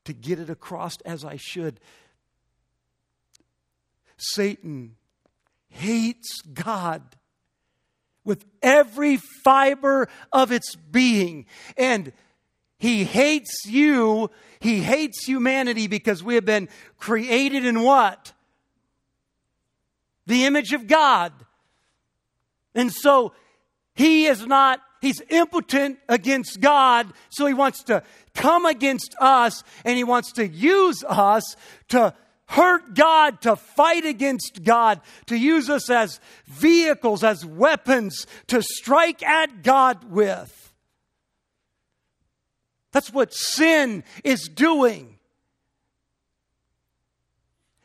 [0.05, 1.80] to get it across as I should.
[4.17, 4.95] Satan
[5.69, 7.15] hates God
[8.23, 11.45] with every fiber of its being.
[11.77, 12.11] And
[12.80, 14.32] he hates you.
[14.59, 18.34] He hates humanity because we have been created in what?
[20.25, 21.34] The image of God.
[22.73, 23.34] And so
[23.93, 28.04] he is not He's impotent against God, so he wants to
[28.36, 31.56] come against us and he wants to use us
[31.89, 32.14] to
[32.47, 39.24] hurt God, to fight against God, to use us as vehicles, as weapons to strike
[39.24, 40.74] at God with.
[42.91, 45.20] That's what sin is doing.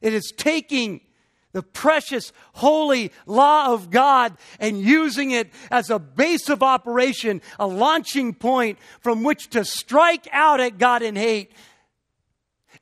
[0.01, 1.01] It is taking
[1.55, 7.67] the precious, holy law of God and using it as a base of operation, a
[7.67, 11.53] launching point from which to strike out at God in hate.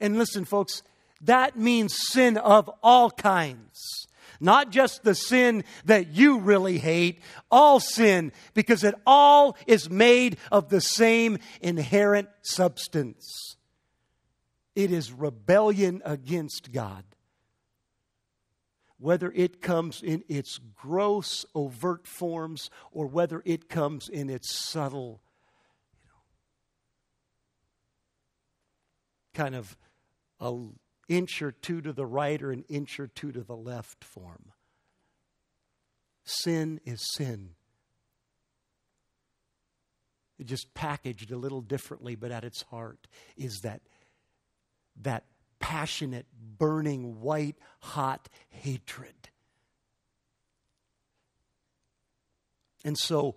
[0.00, 0.82] And listen, folks,
[1.20, 4.08] that means sin of all kinds.
[4.40, 7.20] Not just the sin that you really hate,
[7.50, 13.54] all sin, because it all is made of the same inherent substance.
[14.74, 17.04] It is rebellion against God
[19.02, 25.20] whether it comes in its gross, overt forms or whether it comes in its subtle,
[25.92, 26.22] you know,
[29.34, 29.76] kind of
[30.40, 30.78] an
[31.08, 34.52] inch or two to the right or an inch or two to the left form.
[36.24, 37.50] Sin is sin.
[40.44, 43.80] just packaged a little differently, but at its heart is that,
[45.00, 45.24] that
[45.62, 46.26] passionate,
[46.58, 49.14] burning, white hot hatred.
[52.84, 53.36] And so,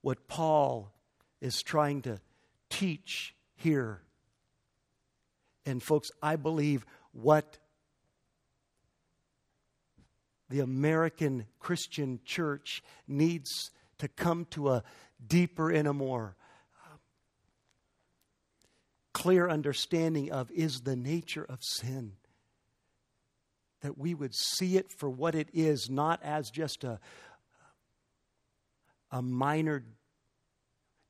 [0.00, 0.90] what Paul
[1.40, 2.18] is trying to
[2.70, 4.00] teach here,
[5.66, 7.58] and folks, I believe what
[10.48, 14.84] the American Christian church needs to come to a
[15.26, 16.36] deeper and a more
[19.16, 22.12] clear understanding of is the nature of sin.
[23.80, 27.00] That we would see it for what it is, not as just a,
[29.10, 29.84] a minor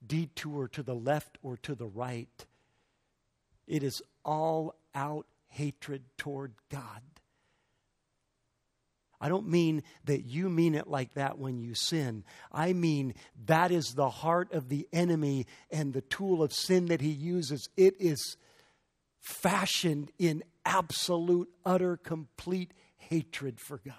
[0.07, 2.47] detour to the left or to the right.
[3.67, 7.03] It is all out hatred toward God.
[9.21, 12.25] I don't mean that you mean it like that when you sin.
[12.53, 13.15] I mean
[13.47, 17.69] that is the heart of the enemy and the tool of sin that he uses.
[17.77, 18.37] It is
[19.21, 23.95] fashioned in absolute, utter, complete hatred for God.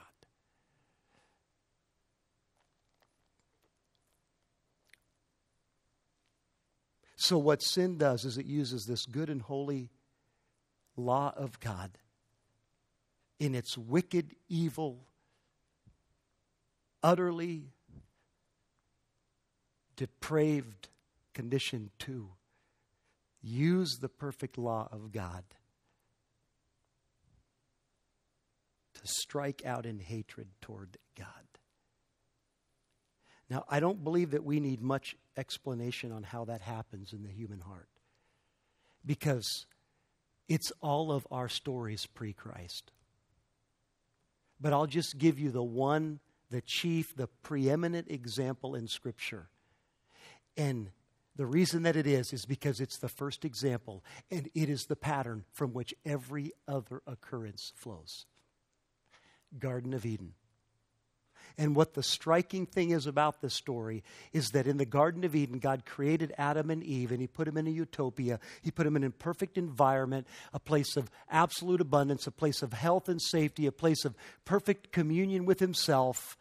[7.19, 9.89] So, what sin does is it uses this good and holy
[10.95, 11.97] law of God
[13.39, 15.05] in its wicked, evil,
[17.03, 17.71] utterly
[19.95, 20.89] depraved
[21.33, 22.29] condition to
[23.41, 25.43] use the perfect law of God
[28.93, 31.27] to strike out in hatred toward God.
[33.49, 37.29] Now, I don't believe that we need much explanation on how that happens in the
[37.29, 37.87] human heart
[39.05, 39.65] because
[40.49, 42.91] it's all of our stories pre Christ.
[44.59, 49.49] But I'll just give you the one the chief, the preeminent example in Scripture.
[50.55, 50.91] And
[51.35, 54.95] the reason that it is, is because it's the first example, and it is the
[54.95, 58.25] pattern from which every other occurrence flows.
[59.59, 60.33] Garden of Eden.
[61.59, 65.35] And what the striking thing is about this story is that in the Garden of
[65.35, 68.39] Eden, God created Adam and Eve and He put them in a utopia.
[68.61, 72.73] He put them in a perfect environment, a place of absolute abundance, a place of
[72.73, 74.13] health and safety, a place of
[74.45, 76.37] perfect communion with Himself.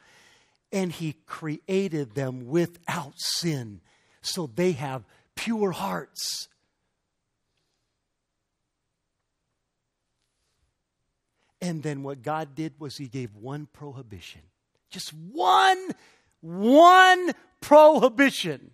[0.70, 3.80] And He created them without sin.
[4.20, 5.04] So they have
[5.34, 6.48] pure hearts.
[11.62, 14.42] And then what God did was He gave one prohibition
[14.96, 15.90] just one,
[16.40, 18.70] one prohibition,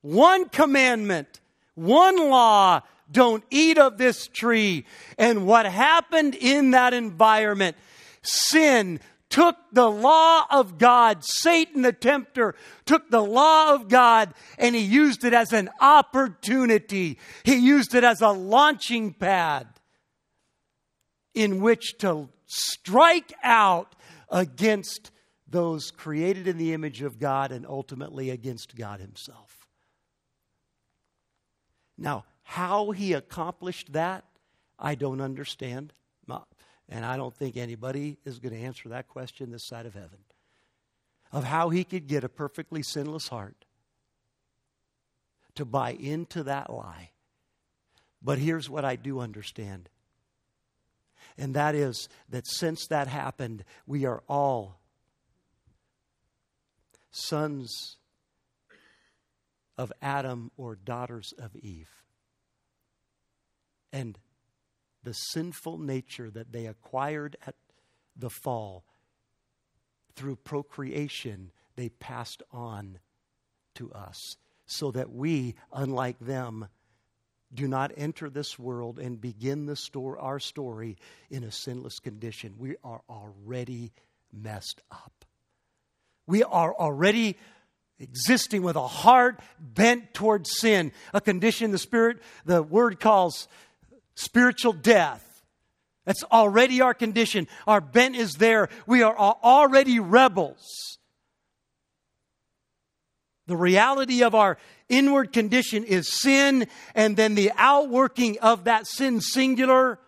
[0.00, 1.40] one commandment,
[1.74, 2.80] one law
[3.10, 4.86] don't eat of this tree.
[5.18, 7.76] And what happened in that environment?
[8.22, 12.54] Sin took the law of God, Satan the tempter
[12.86, 17.18] took the law of God and he used it as an opportunity.
[17.42, 19.68] He used it as a launching pad
[21.34, 23.94] in which to strike out
[24.30, 25.10] against
[25.46, 29.66] those created in the image of God and ultimately against God Himself.
[31.96, 34.24] Now, how He accomplished that,
[34.78, 35.92] I don't understand.
[36.90, 40.20] And I don't think anybody is going to answer that question this side of heaven.
[41.30, 43.66] Of how He could get a perfectly sinless heart
[45.54, 47.10] to buy into that lie.
[48.22, 49.90] But here's what I do understand
[51.38, 54.80] and that is that since that happened, we are all
[57.10, 57.96] sons
[59.76, 61.88] of Adam or daughters of Eve.
[63.92, 64.18] And
[65.04, 67.54] the sinful nature that they acquired at
[68.16, 68.84] the fall
[70.14, 72.98] through procreation, they passed on
[73.76, 74.36] to us
[74.66, 76.68] so that we, unlike them,
[77.52, 80.96] do not enter this world and begin the store, our story
[81.30, 82.54] in a sinless condition.
[82.58, 83.92] We are already
[84.32, 85.24] messed up.
[86.26, 87.36] We are already
[87.98, 93.48] existing with a heart bent towards sin, a condition the spirit, the word calls
[94.14, 95.24] spiritual death.
[96.04, 97.48] That's already our condition.
[97.66, 98.68] Our bent is there.
[98.86, 100.98] We are already rebels.
[103.48, 104.58] The reality of our
[104.90, 109.98] inward condition is sin, and then the outworking of that sin, singular,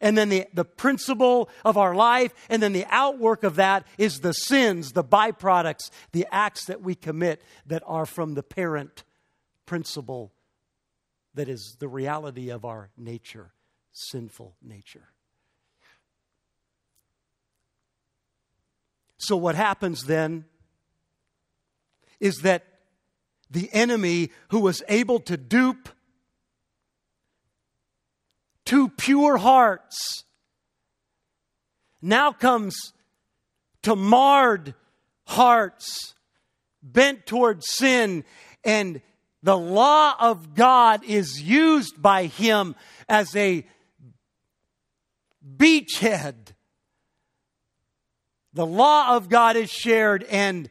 [0.00, 4.20] and then the, the principle of our life, and then the outwork of that is
[4.20, 9.02] the sins, the byproducts, the acts that we commit that are from the parent
[9.66, 10.32] principle
[11.34, 13.52] that is the reality of our nature,
[13.92, 15.08] sinful nature.
[19.18, 20.44] So, what happens then
[22.20, 22.64] is that
[23.50, 25.88] the enemy who was able to dupe
[28.64, 30.24] two pure hearts
[32.02, 32.92] now comes
[33.82, 34.74] to marred
[35.26, 36.14] hearts
[36.82, 38.24] bent toward sin
[38.64, 39.00] and
[39.42, 42.74] the law of God is used by him
[43.08, 43.64] as a
[45.56, 46.34] beachhead.
[48.52, 50.68] The law of God is shared and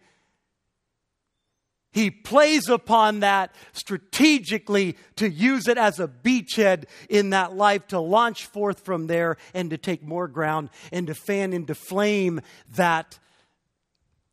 [1.96, 8.00] he plays upon that strategically to use it as a beachhead in that life to
[8.02, 12.42] launch forth from there and to take more ground and to fan into flame
[12.76, 13.18] that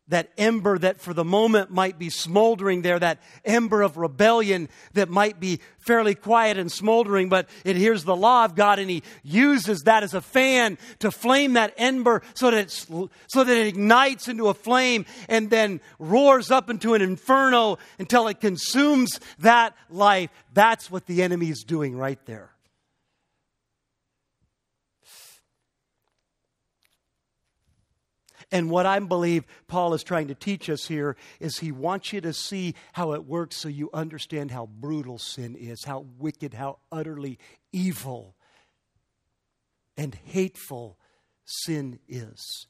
[0.09, 5.09] that ember that for the moment might be smoldering there, that ember of rebellion that
[5.09, 9.01] might be fairly quiet and smoldering, but it hears the law of God and he
[9.23, 13.09] uses that as a fan to flame that ember so that, so
[13.43, 18.39] that it ignites into a flame and then roars up into an inferno until it
[18.39, 20.29] consumes that life.
[20.53, 22.52] That's what the enemy is doing right there.
[28.53, 32.21] And what I believe Paul is trying to teach us here is he wants you
[32.21, 36.77] to see how it works so you understand how brutal sin is, how wicked, how
[36.91, 37.39] utterly
[37.71, 38.35] evil
[39.97, 40.99] and hateful
[41.45, 42.67] sin is.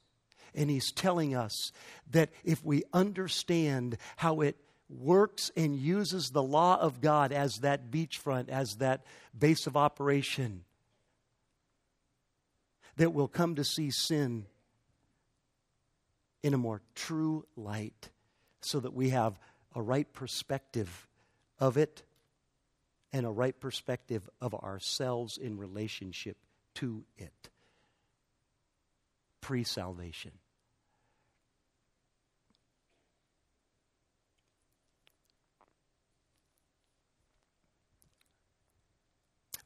[0.55, 1.73] And he's telling us
[2.11, 4.55] that if we understand how it
[4.87, 9.03] works and uses the law of God as that beachfront, as that
[9.37, 10.63] base of operation,
[12.95, 14.45] that we'll come to see sin
[16.43, 18.09] in a more true light
[18.61, 19.39] so that we have
[19.73, 21.07] a right perspective
[21.57, 22.03] of it
[23.13, 26.37] and a right perspective of ourselves in relationship
[26.75, 27.49] to it.
[29.39, 30.31] Pre salvation.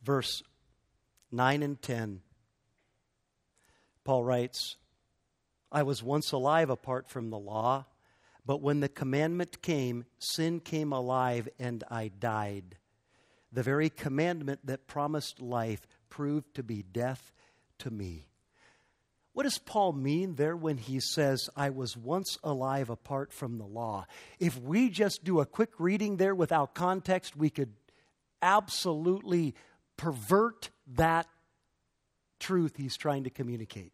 [0.04, 0.42] Verse
[1.34, 2.22] 9 and 10,
[4.06, 4.78] Paul writes,
[5.72, 7.86] I was once alive apart from the law,
[8.46, 12.78] but when the commandment came, sin came alive and I died.
[13.52, 17.32] The very commandment that promised life proved to be death
[17.80, 18.28] to me.
[19.34, 23.68] What does Paul mean there when he says, I was once alive apart from the
[23.68, 24.08] law?
[24.40, 27.74] If we just do a quick reading there without context, we could
[28.42, 29.54] absolutely
[29.96, 31.28] pervert that
[32.40, 33.92] truth he's trying to communicate.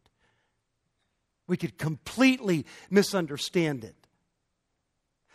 [1.47, 3.95] We could completely misunderstand it.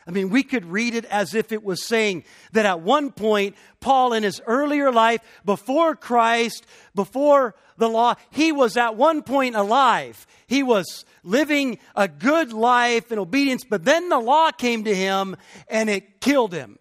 [0.09, 3.57] I mean, we could read it as if it was saying that at one point,
[3.79, 9.55] Paul, in his earlier life, before Christ, before the law, he was at one point
[9.55, 10.27] alive.
[10.47, 15.37] He was living a good life in obedience, but then the law came to him
[15.69, 16.79] and it killed him.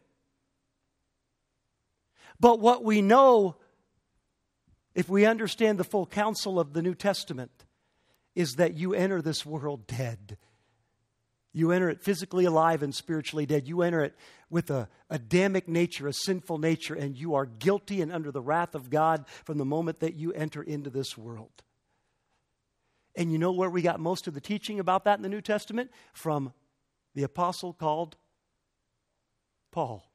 [2.39, 3.57] But what we know,
[4.95, 7.65] if we understand the full counsel of the New Testament,
[8.37, 10.37] is that you enter this world dead.
[11.53, 13.67] You enter it physically alive and spiritually dead.
[13.67, 14.15] You enter it
[14.47, 18.75] with a Adamic nature, a sinful nature, and you are guilty and under the wrath
[18.75, 21.63] of God from the moment that you enter into this world.
[23.15, 25.41] And you know where we got most of the teaching about that in the New
[25.41, 25.89] Testament?
[26.13, 26.53] From
[27.15, 28.17] the apostle called
[29.71, 30.11] Paul.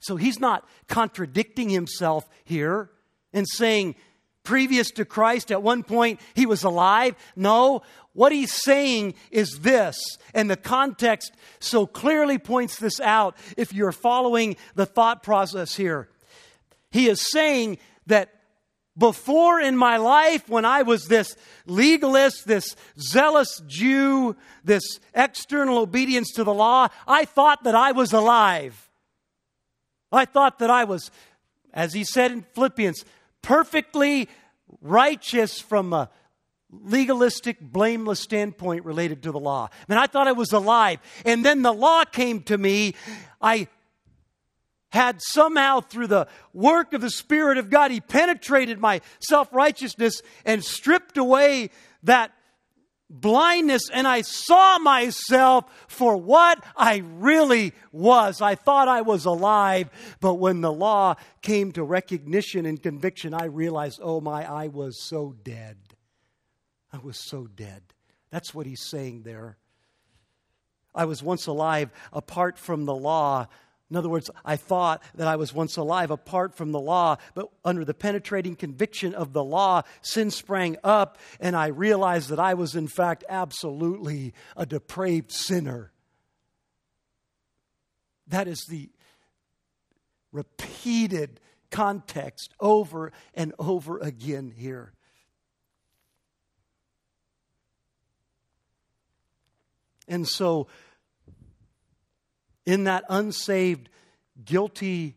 [0.00, 2.90] So he's not contradicting himself here
[3.32, 3.94] and saying,
[4.50, 7.14] previous to Christ, at one point he was alive.
[7.36, 7.82] No,
[8.14, 9.96] what he's saying is this,
[10.34, 11.30] and the context
[11.60, 16.08] so clearly points this out if you're following the thought process here.
[16.90, 17.78] He is saying
[18.08, 18.34] that
[18.98, 24.34] before in my life, when I was this legalist, this zealous Jew,
[24.64, 28.90] this external obedience to the law, I thought that I was alive.
[30.10, 31.12] I thought that I was,
[31.72, 33.04] as he said in Philippians,
[33.42, 34.28] perfectly
[34.80, 36.10] righteous from a
[36.70, 39.68] legalistic, blameless standpoint related to the law.
[39.72, 41.00] I mean, I thought I was alive.
[41.24, 42.94] And then the law came to me.
[43.40, 43.68] I
[44.92, 50.22] had somehow, through the work of the Spirit of God, He penetrated my self righteousness
[50.44, 51.70] and stripped away
[52.02, 52.32] that
[53.10, 58.40] blindness and I saw myself for what I really was.
[58.40, 59.90] I thought I was alive,
[60.20, 65.02] but when the law came to recognition and conviction, I realized, oh my, I was
[65.02, 65.76] so dead.
[66.92, 67.82] I was so dead.
[68.30, 69.58] That's what he's saying there.
[70.94, 73.46] I was once alive apart from the law,
[73.90, 77.50] in other words, I thought that I was once alive apart from the law, but
[77.64, 82.54] under the penetrating conviction of the law, sin sprang up, and I realized that I
[82.54, 85.90] was, in fact, absolutely a depraved sinner.
[88.28, 88.90] That is the
[90.30, 91.40] repeated
[91.72, 94.92] context over and over again here.
[100.06, 100.68] And so,
[102.70, 103.88] in that unsaved,
[104.44, 105.16] guilty,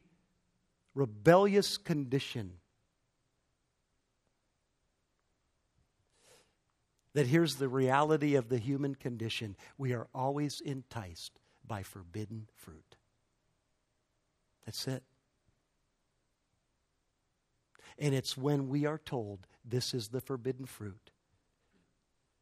[0.96, 2.54] rebellious condition,
[7.14, 11.34] that here's the reality of the human condition we are always enticed
[11.66, 12.96] by forbidden fruit.
[14.66, 15.04] That's it.
[18.00, 21.12] And it's when we are told this is the forbidden fruit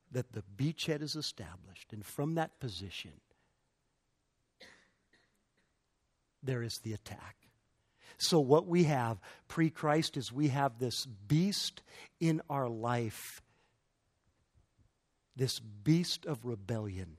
[0.09, 1.91] that the beachhead is established.
[1.91, 3.12] And from that position,
[6.43, 7.35] there is the attack.
[8.17, 11.81] So, what we have pre Christ is we have this beast
[12.19, 13.41] in our life,
[15.35, 17.17] this beast of rebellion,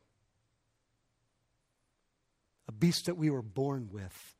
[2.68, 4.36] a beast that we were born with.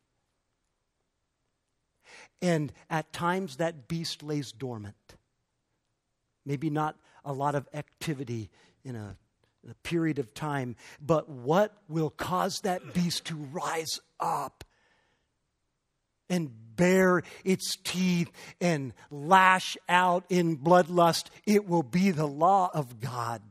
[2.40, 5.16] And at times that beast lays dormant.
[6.46, 8.50] Maybe not a lot of activity
[8.84, 9.16] in a,
[9.64, 14.64] in a period of time, but what will cause that beast to rise up
[16.32, 21.26] and bare its teeth and lash out in bloodlust?
[21.46, 23.42] It will be the law of God.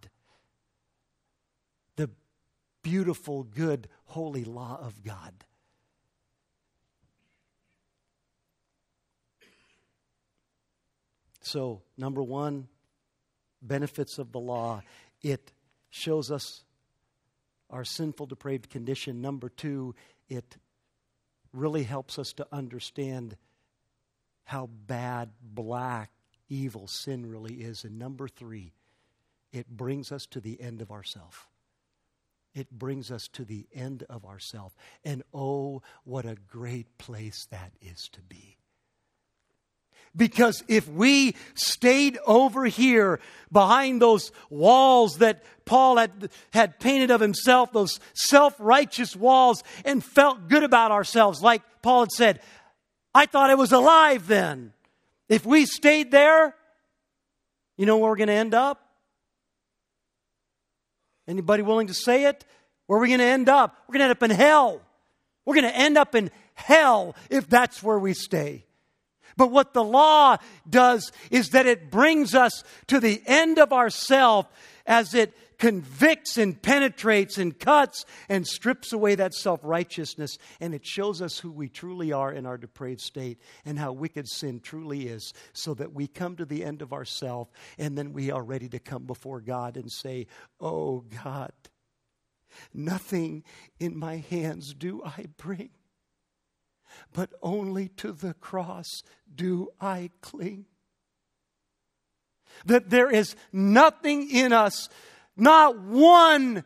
[1.96, 2.10] The
[2.82, 5.34] beautiful, good, holy law of God.
[11.42, 12.68] So, number one,
[13.62, 14.82] benefits of the law.
[15.22, 15.52] It
[15.90, 16.64] shows us
[17.70, 19.22] our sinful, depraved condition.
[19.22, 19.94] Number two,
[20.30, 20.58] it
[21.54, 23.38] really helps us to understand
[24.44, 26.12] how bad, black,
[26.50, 27.84] evil sin really is.
[27.84, 28.74] And number three,
[29.52, 31.48] it brings us to the end of ourself.
[32.54, 34.76] It brings us to the end of ourself.
[35.06, 38.58] And oh, what a great place that is to be.
[40.16, 43.20] Because if we stayed over here
[43.52, 50.04] behind those walls that Paul had, had painted of himself, those self righteous walls, and
[50.04, 52.42] felt good about ourselves, like Paul had said,
[53.16, 54.74] I thought I was alive then.
[55.30, 56.56] If we stayed there,
[57.78, 58.86] you know where we're going to end up?
[61.28, 62.44] Anybody willing to say it?
[62.88, 63.78] Where are we going to end up?
[63.88, 64.82] We're going to end up in hell.
[65.46, 68.66] We're going to end up in hell if that's where we stay.
[69.38, 70.38] But what the law
[70.70, 74.48] does is that it brings us to the end of ourself
[74.86, 80.38] as it convicts and penetrates and cuts and strips away that self righteousness.
[80.60, 84.28] And it shows us who we truly are in our depraved state and how wicked
[84.28, 88.32] sin truly is, so that we come to the end of ourself and then we
[88.32, 90.26] are ready to come before God and say,
[90.60, 91.54] Oh God,
[92.74, 93.44] nothing
[93.80, 95.70] in my hands do I bring
[97.14, 98.88] but only to the cross
[99.34, 100.66] do I cling.
[102.66, 104.90] That there is nothing in us,
[105.36, 106.64] not one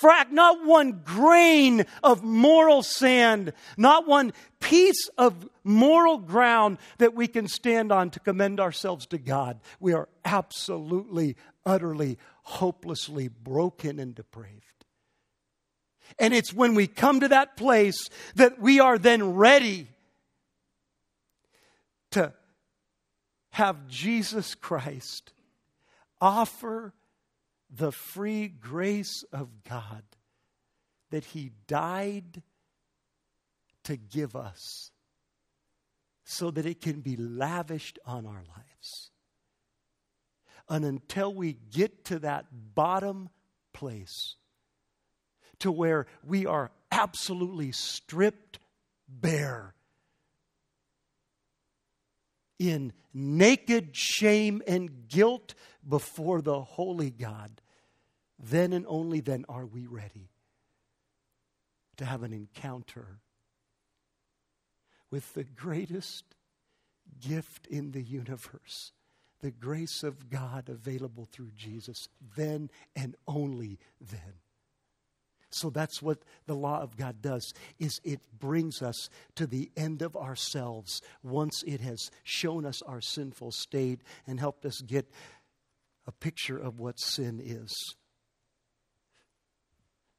[0.00, 7.28] frac, not one grain of moral sand, not one piece of moral ground that we
[7.28, 9.60] can stand on to commend ourselves to God.
[9.78, 14.75] We are absolutely, utterly, hopelessly broken and depraved.
[16.18, 19.88] And it's when we come to that place that we are then ready
[22.12, 22.32] to
[23.50, 25.32] have Jesus Christ
[26.20, 26.94] offer
[27.70, 30.02] the free grace of God
[31.10, 32.42] that He died
[33.84, 34.90] to give us
[36.24, 39.10] so that it can be lavished on our lives.
[40.68, 43.30] And until we get to that bottom
[43.72, 44.36] place,
[45.60, 48.58] to where we are absolutely stripped
[49.08, 49.74] bare
[52.58, 55.54] in naked shame and guilt
[55.86, 57.60] before the holy God,
[58.38, 60.30] then and only then are we ready
[61.96, 63.20] to have an encounter
[65.10, 66.24] with the greatest
[67.20, 68.92] gift in the universe
[69.40, 74.40] the grace of God available through Jesus, then and only then.
[75.56, 80.02] So that's what the law of God does is it brings us to the end
[80.02, 85.10] of ourselves once it has shown us our sinful state and helped us get
[86.06, 87.74] a picture of what sin is.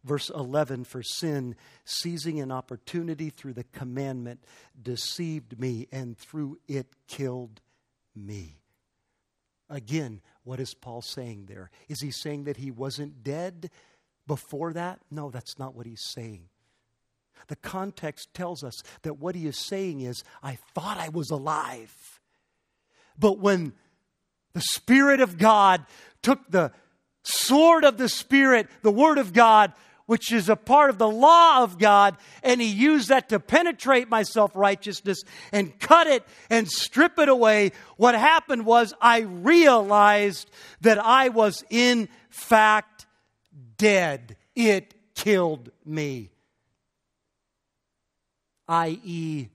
[0.03, 4.43] Verse 11 For sin, seizing an opportunity through the commandment,
[4.81, 7.61] deceived me and through it killed
[8.15, 8.61] me.
[9.69, 11.69] Again, what is Paul saying there?
[11.89, 13.69] Is he saying that he wasn't dead?
[14.27, 14.99] Before that?
[15.09, 16.49] No, that's not what he's saying.
[17.47, 22.19] The context tells us that what he is saying is, I thought I was alive.
[23.17, 23.73] But when
[24.53, 25.85] the Spirit of God
[26.21, 26.71] took the
[27.23, 29.73] sword of the Spirit, the Word of God,
[30.07, 34.09] which is a part of the law of God, and he used that to penetrate
[34.09, 37.71] my self righteousness and cut it and strip it away.
[37.97, 40.49] What happened was I realized
[40.81, 42.96] that I was in fact
[43.77, 44.37] dead.
[44.55, 46.31] It killed me.
[48.67, 49.49] I.e.,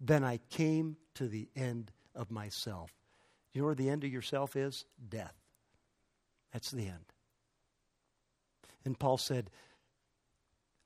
[0.00, 2.90] then I came to the end of myself.
[3.52, 4.84] You know where the end of yourself is?
[5.08, 5.34] Death.
[6.52, 7.04] That's the end.
[8.84, 9.50] And Paul said,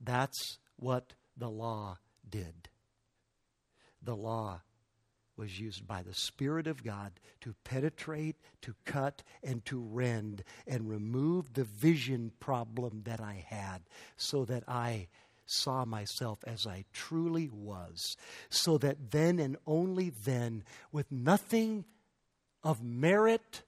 [0.01, 1.99] that's what the law
[2.29, 2.69] did.
[4.03, 4.63] The law
[5.43, 10.89] was used by the Spirit of God to penetrate, to cut, and to rend and
[10.89, 13.83] remove the vision problem that I had
[14.17, 15.09] so that I
[15.45, 18.17] saw myself as I truly was.
[18.51, 20.63] So that then and only then,
[20.93, 21.87] with nothing
[22.63, 23.63] of merit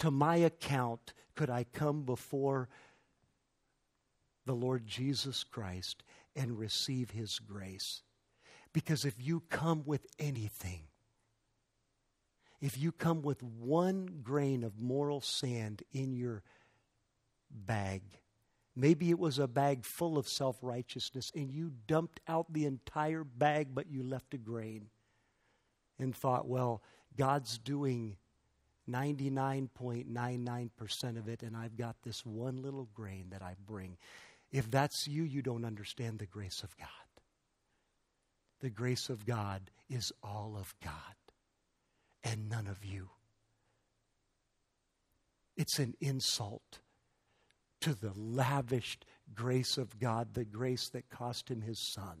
[0.00, 2.68] to my account, could I come before
[4.44, 6.02] the Lord Jesus Christ
[6.34, 8.02] and receive His grace.
[8.72, 10.82] Because if you come with anything,
[12.60, 16.42] if you come with one grain of moral sand in your
[17.50, 18.02] bag,
[18.76, 23.24] maybe it was a bag full of self righteousness and you dumped out the entire
[23.24, 24.90] bag, but you left a grain
[25.98, 26.82] and thought, well,
[27.16, 28.16] God's doing
[28.88, 33.96] 99.99% of it, and I've got this one little grain that I bring.
[34.50, 36.88] If that's you, you don't understand the grace of God.
[38.60, 40.92] The grace of God is all of God
[42.22, 43.08] and none of you.
[45.56, 46.80] It's an insult
[47.80, 49.04] to the lavished
[49.34, 52.18] grace of God, the grace that cost him his son,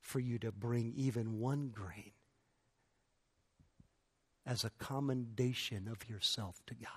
[0.00, 2.12] for you to bring even one grain
[4.46, 6.90] as a commendation of yourself to God.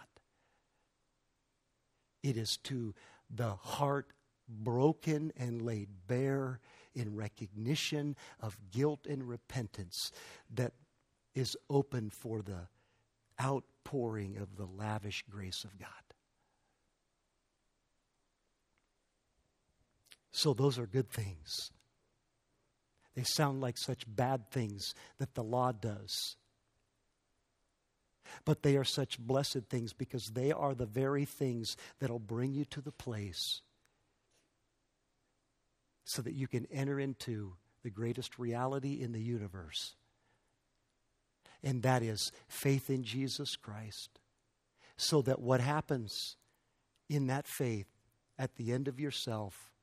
[2.24, 2.94] It is to
[3.30, 4.12] the heart
[4.48, 6.60] broken and laid bare
[6.96, 10.12] in recognition of guilt and repentance
[10.54, 10.74] that
[11.36, 12.68] is open for the
[13.42, 15.90] outpouring of the lavish grace of God.
[20.32, 21.72] So, those are good things.
[23.16, 26.36] They sound like such bad things that the law does.
[28.46, 32.66] But they are such blessed things because they are the very things that'll bring you
[32.66, 33.62] to the place
[36.08, 37.54] so that you can enter into
[37.84, 39.96] the greatest reality in the universe.
[41.62, 44.20] And that is faith in Jesus Christ.
[44.96, 46.38] So that what happens
[47.10, 47.88] in that faith
[48.40, 49.74] at the end of yourself,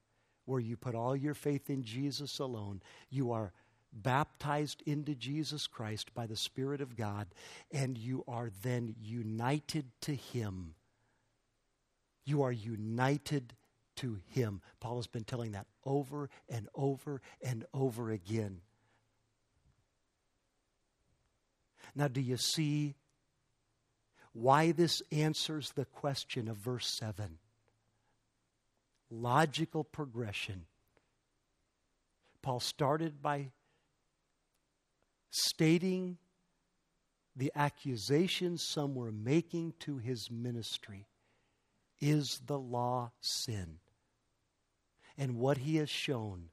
[0.47, 3.53] where you put all your faith in Jesus alone, you are
[3.93, 7.29] baptized into Jesus Christ by the Spirit of God,
[7.71, 10.75] and you are then united to Him.
[12.25, 13.53] You are united
[13.97, 14.61] to Him.
[14.81, 18.61] Paul has been telling that over and over and over again.
[21.95, 22.97] Now, do you see
[24.33, 27.39] why this answers the question of verse 7?
[29.11, 30.67] Logical progression.
[32.43, 33.53] Paul started by
[35.31, 36.19] stating
[37.37, 41.07] the accusations some were making to his ministry.
[42.01, 43.79] Is the law sin?
[45.17, 46.49] And what he has shown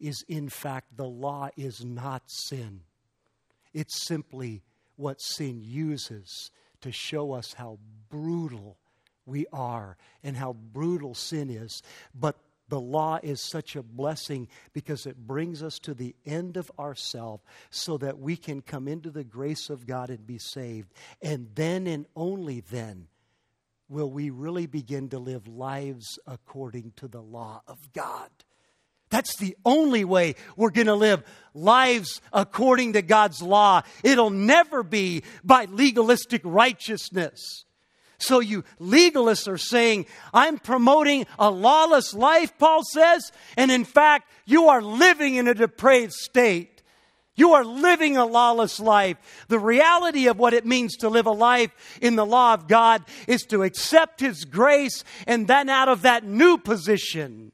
[0.00, 2.80] is, in fact, the law is not sin.
[3.72, 4.62] It's simply
[4.96, 6.50] what sin uses
[6.80, 7.78] to show us how
[8.10, 8.76] brutal
[9.24, 11.82] we are and how brutal sin is.
[12.14, 12.36] But
[12.68, 17.42] the law is such a blessing because it brings us to the end of ourselves
[17.70, 20.92] so that we can come into the grace of God and be saved.
[21.20, 23.08] And then and only then
[23.92, 28.30] will we really begin to live lives according to the law of God.
[29.10, 31.22] That's the only way we're going to live
[31.52, 33.82] lives according to God's law.
[34.02, 37.66] It'll never be by legalistic righteousness.
[38.16, 44.30] So you legalists are saying, I'm promoting a lawless life, Paul says, and in fact,
[44.46, 46.71] you are living in a depraved state.
[47.34, 49.16] You are living a lawless life.
[49.48, 51.70] The reality of what it means to live a life
[52.00, 56.24] in the law of God is to accept His grace and then out of that
[56.24, 57.52] new position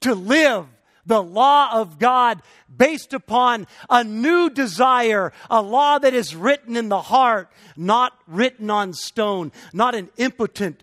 [0.00, 0.66] to live
[1.06, 2.42] the law of God
[2.74, 8.70] based upon a new desire, a law that is written in the heart, not written
[8.70, 10.82] on stone, not an impotent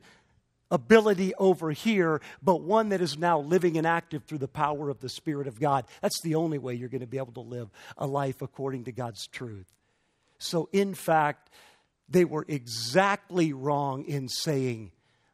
[0.72, 5.00] ability over here, but one that is now living and active through the power of
[5.00, 5.86] the Spirit of God.
[6.02, 8.92] That's the only way you're going to be able to live a life according to
[8.92, 9.68] God's truth.
[10.40, 11.50] So, in fact,
[12.10, 14.92] they were exactly wrong in saying,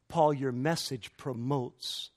[0.07, 2.11] Paul, your message promotes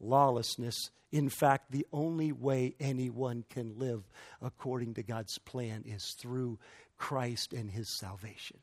[0.00, 0.90] lawlessness.
[1.12, 4.02] In fact, the only way anyone can live
[4.42, 6.58] according to God's plan is through
[6.98, 8.58] Christ and his salvation.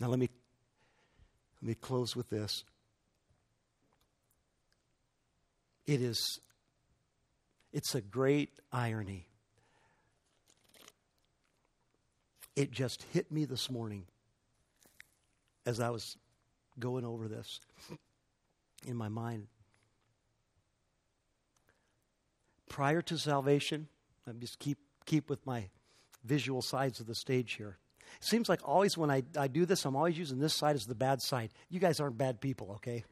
[0.00, 0.30] Now, let me,
[1.62, 2.64] let me close with this.
[5.86, 6.40] It is,
[7.72, 9.28] it's a great irony.
[12.56, 14.06] It just hit me this morning
[15.64, 16.16] as I was
[16.80, 17.60] going over this
[18.86, 19.46] in my mind.
[22.68, 23.86] Prior to salvation,
[24.26, 25.68] I just keep keep with my
[26.24, 27.76] visual sides of the stage here.
[28.20, 30.84] It seems like always when I, I do this, I'm always using this side as
[30.84, 31.50] the bad side.
[31.68, 33.04] You guys aren't bad people, okay?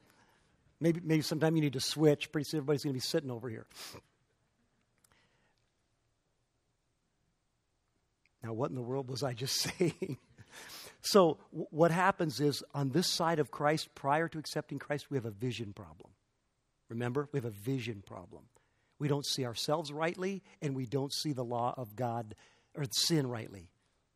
[0.80, 2.32] Maybe, maybe sometime you need to switch.
[2.32, 3.66] Pretty soon everybody's going to be sitting over here.
[8.42, 10.16] Now, what in the world was I just saying?
[11.03, 15.16] so, w- what happens is on this side of Christ, prior to accepting Christ, we
[15.16, 16.11] have a vision problem.
[16.88, 18.42] Remember, we have a vision problem.
[18.98, 22.34] We don't see ourselves rightly, and we don't see the law of God
[22.74, 23.70] or sin rightly.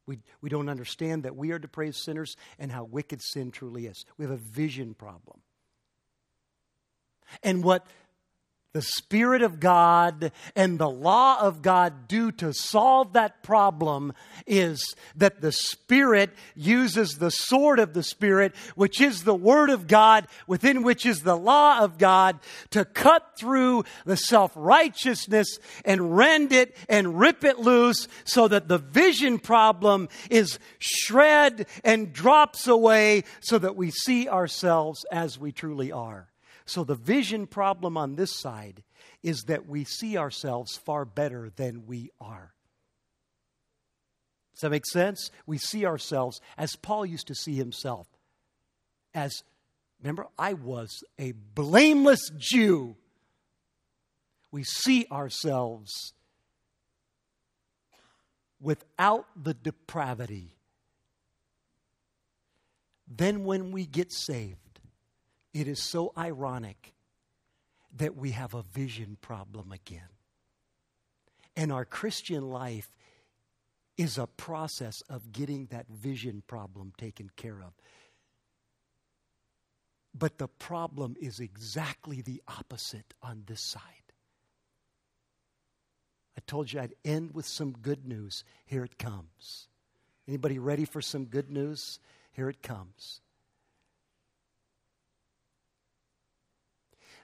[0.06, 4.04] We, we don't understand that we are depraved sinners and how wicked sin truly is.
[4.18, 5.40] We have a vision problem.
[7.42, 7.86] And what
[8.74, 14.12] the Spirit of God and the law of God do to solve that problem
[14.48, 19.86] is that the Spirit uses the sword of the Spirit, which is the Word of
[19.86, 26.16] God, within which is the law of God, to cut through the self righteousness and
[26.16, 32.66] rend it and rip it loose so that the vision problem is shred and drops
[32.66, 36.28] away so that we see ourselves as we truly are.
[36.66, 38.82] So the vision problem on this side
[39.22, 42.54] is that we see ourselves far better than we are.
[44.54, 45.30] Does that make sense?
[45.46, 48.06] We see ourselves as Paul used to see himself.
[49.12, 49.42] As,
[50.00, 52.96] remember, I was a blameless Jew.
[54.52, 55.90] We see ourselves
[58.60, 60.56] without the depravity.
[63.06, 64.63] Then, when we get saved,
[65.54, 66.92] it is so ironic
[67.96, 70.08] that we have a vision problem again.
[71.56, 72.88] And our Christian life
[73.96, 77.72] is a process of getting that vision problem taken care of.
[80.12, 83.82] But the problem is exactly the opposite on this side.
[86.36, 88.44] I told you I'd end with some good news.
[88.66, 89.68] Here it comes.
[90.26, 92.00] Anybody ready for some good news?
[92.32, 93.20] Here it comes.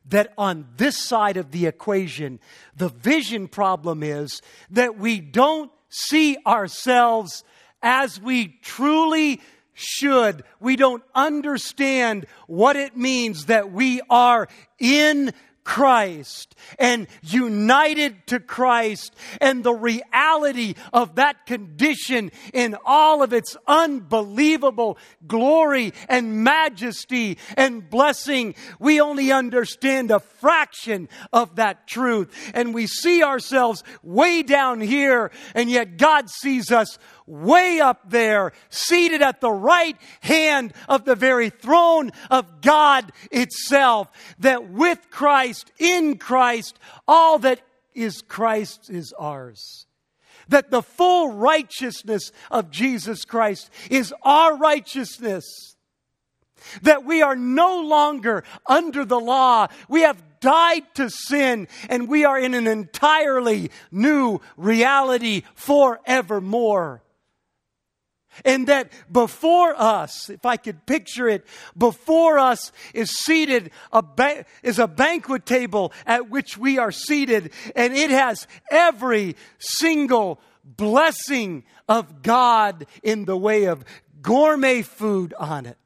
[0.09, 2.41] That on this side of the equation,
[2.77, 7.45] the vision problem is that we don't see ourselves
[7.83, 9.41] as we truly
[9.75, 10.45] should.
[10.59, 14.49] We don't understand what it means that we are
[14.79, 15.33] in
[15.65, 23.57] Christ and united to Christ and the reality of that condition in all of its
[23.67, 28.55] unbelievable glory and majesty and blessing.
[28.79, 35.31] We only understand a fraction of that truth and we see ourselves way down here
[35.55, 36.99] and yet God sees us
[37.31, 44.09] way up there, seated at the right hand of the very throne of God itself.
[44.41, 47.61] That with Christ, in Christ, all that
[47.95, 49.87] is Christ is ours.
[50.49, 55.77] That the full righteousness of Jesus Christ is our righteousness.
[56.83, 59.69] That we are no longer under the law.
[59.89, 67.03] We have died to sin and we are in an entirely new reality forevermore.
[68.45, 74.47] And that before us, if I could picture it, before us is seated a ba-
[74.63, 81.65] is a banquet table at which we are seated, and it has every single blessing
[81.89, 83.85] of God in the way of
[84.23, 85.79] gourmet food on it.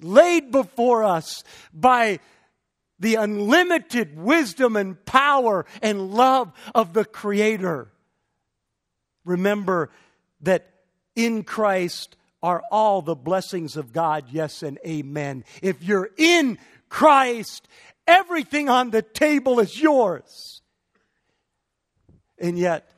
[0.00, 1.42] Laid before us
[1.72, 2.20] by
[3.00, 7.90] the unlimited wisdom and power and love of the Creator
[9.28, 9.90] remember
[10.40, 10.70] that
[11.14, 15.44] in Christ are all the blessings of God, yes and amen.
[15.62, 16.58] If you're in
[16.88, 17.68] Christ,
[18.06, 20.62] everything on the table is yours.
[22.38, 22.90] And yet,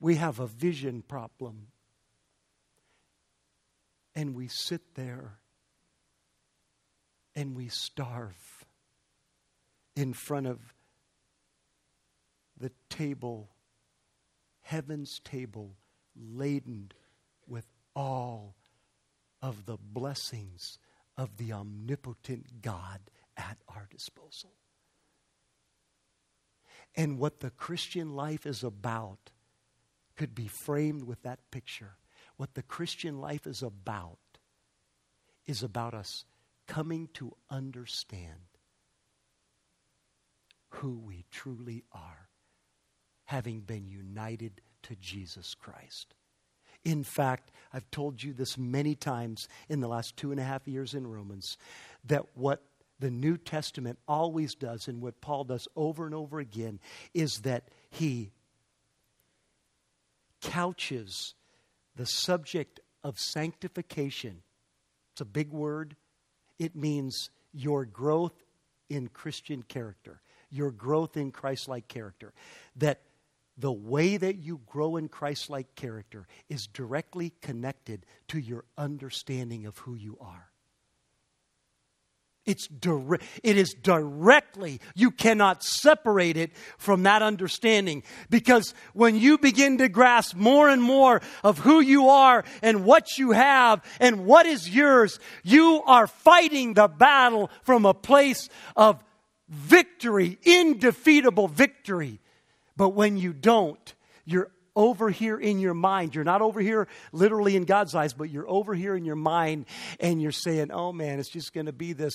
[0.00, 1.68] we have a vision problem.
[4.18, 5.38] and we sit there
[7.36, 8.64] and we starve
[9.94, 10.58] in front of
[12.58, 13.48] the table,
[14.68, 15.78] heaven's table,
[16.14, 16.92] laden
[17.46, 17.66] with
[17.96, 18.54] all
[19.40, 20.78] of the blessings
[21.16, 23.00] of the omnipotent God
[23.34, 24.52] at our disposal.
[26.94, 29.30] And what the Christian life is about
[30.16, 31.96] could be framed with that picture.
[32.36, 34.18] What the Christian life is about
[35.46, 36.26] is about us
[36.66, 38.58] coming to understand
[40.68, 42.27] who we truly are,
[43.28, 46.14] having been united to Jesus Christ.
[46.82, 50.66] In fact, I've told you this many times in the last two and a half
[50.66, 51.58] years in Romans
[52.06, 52.62] that what
[52.98, 56.80] the New Testament always does, and what Paul does over and over again,
[57.12, 58.32] is that he
[60.40, 61.34] couches
[61.96, 64.40] the subject of sanctification.
[65.12, 65.96] It's a big word.
[66.58, 68.42] It means your growth
[68.88, 72.32] in Christian character, your growth in Christ like character.
[72.76, 73.02] That
[73.58, 79.66] the way that you grow in Christ like character is directly connected to your understanding
[79.66, 80.50] of who you are.
[82.46, 88.04] It's dire- it is directly, you cannot separate it from that understanding.
[88.30, 93.18] Because when you begin to grasp more and more of who you are and what
[93.18, 99.04] you have and what is yours, you are fighting the battle from a place of
[99.50, 102.18] victory, indefeatable victory.
[102.78, 106.14] But when you don't, you're over here in your mind.
[106.14, 109.66] You're not over here literally in God's eyes, but you're over here in your mind
[109.98, 112.14] and you're saying, oh man, it's just going to be this,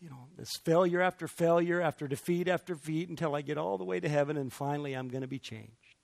[0.00, 3.84] you know, this failure after failure, after defeat after defeat until I get all the
[3.84, 5.96] way to heaven and finally I'm going to be changed.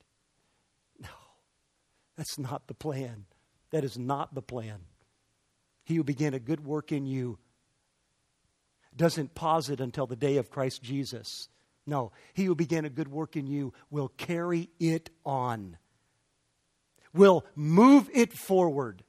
[1.00, 1.08] No,
[2.18, 3.24] that's not the plan.
[3.70, 4.80] That is not the plan.
[5.84, 7.38] He who began a good work in you
[8.94, 11.48] doesn't pause it until the day of Christ Jesus.
[11.86, 15.76] No, he who began a good work in you will carry it on
[17.14, 19.02] will move it forward.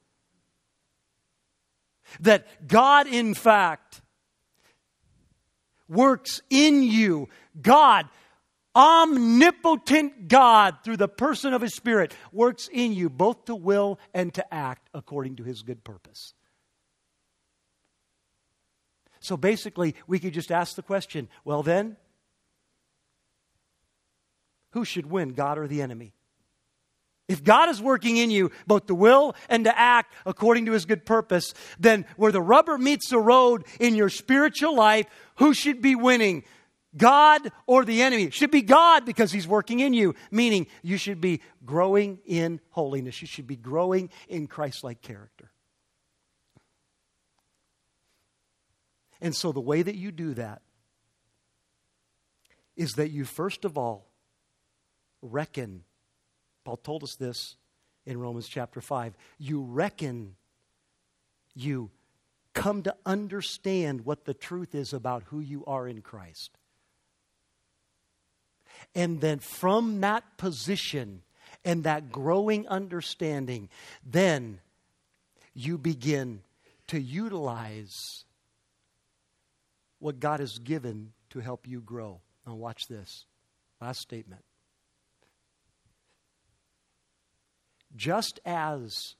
[2.20, 4.00] That God, in fact,
[5.88, 7.28] works in you.
[7.60, 8.08] God,
[8.76, 14.32] omnipotent God, through the person of His Spirit, works in you both to will and
[14.34, 16.32] to act according to His good purpose.
[19.18, 21.96] So basically, we could just ask the question well, then,
[24.76, 26.12] who should win, God or the enemy?
[27.28, 30.84] If God is working in you both to will and to act according to his
[30.84, 35.06] good purpose, then where the rubber meets the road in your spiritual life,
[35.36, 36.44] who should be winning?
[36.94, 38.24] God or the enemy?
[38.24, 42.60] It should be God because he's working in you, meaning you should be growing in
[42.68, 43.22] holiness.
[43.22, 45.50] You should be growing in Christ like character.
[49.22, 50.60] And so the way that you do that
[52.76, 54.05] is that you first of all
[55.30, 55.84] reckon
[56.64, 57.56] Paul told us this
[58.04, 59.14] in Romans chapter 5.
[59.38, 60.36] You reckon,
[61.54, 61.90] you
[62.54, 66.50] come to understand what the truth is about who you are in Christ.
[68.94, 71.22] And then from that position
[71.64, 73.68] and that growing understanding,
[74.04, 74.60] then
[75.54, 76.42] you begin
[76.88, 78.24] to utilize
[79.98, 82.20] what God has given to help you grow.
[82.46, 83.24] Now, watch this.
[83.80, 84.42] Last statement.
[87.96, 89.14] Just as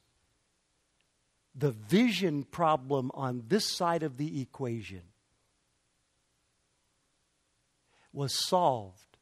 [1.54, 5.02] the vision problem on this side of the equation
[8.12, 9.18] was solved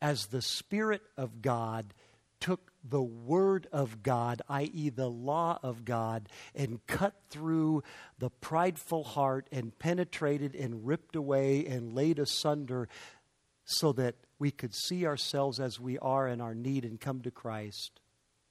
[0.00, 1.94] as the Spirit of God
[2.40, 7.82] took the Word of God, i.e., the law of God, and cut through
[8.18, 12.88] the prideful heart and penetrated and ripped away and laid asunder
[13.64, 17.30] so that we could see ourselves as we are in our need and come to
[17.30, 18.00] Christ.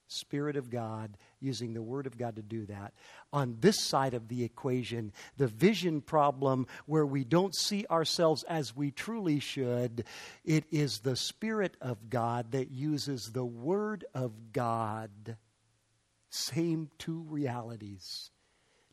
[0.07, 2.93] Spirit of God, using the Word of God to do that.
[3.34, 8.76] On this side of the equation, the vision problem where we don't see ourselves as
[8.76, 10.05] we truly should,
[10.45, 15.38] it is the Spirit of God that uses the Word of God,
[16.30, 18.31] same two realities,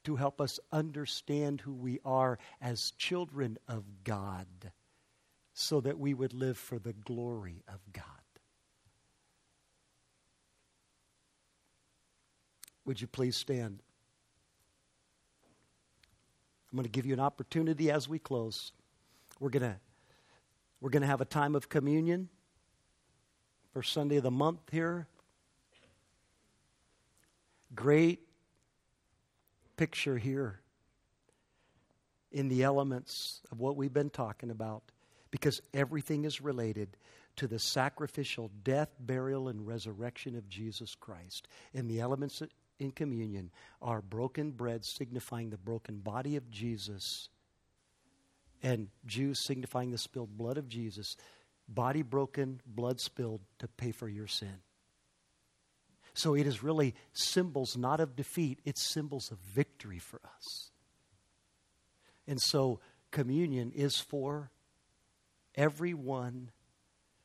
[0.03, 4.49] to help us understand who we are as children of God
[5.55, 8.05] so that we would live for the glory of God.
[12.85, 13.81] Would you please stand?
[16.71, 18.73] I'm going to give you an opportunity as we close.
[19.39, 19.77] We're going to
[20.81, 22.29] we're going to have a time of communion.
[23.73, 25.07] First Sunday of the month here.
[27.75, 28.21] Great
[29.77, 30.61] picture here
[32.31, 34.83] in the elements of what we've been talking about
[35.35, 36.97] because everything is related
[37.35, 41.49] to the sacrificial death, burial, and resurrection of Jesus Christ.
[41.75, 42.41] And the elements
[42.79, 43.51] in communion
[43.83, 47.31] are broken bread, signifying the broken body of Jesus,
[48.63, 51.17] and juice signifying the spilled blood of Jesus.
[51.69, 54.61] Body broken, blood spilled to pay for your sin.
[56.15, 60.71] So it is really symbols not of defeat, it's symbols of victory for us.
[62.25, 62.79] And so
[63.11, 64.53] communion is for
[65.55, 66.51] everyone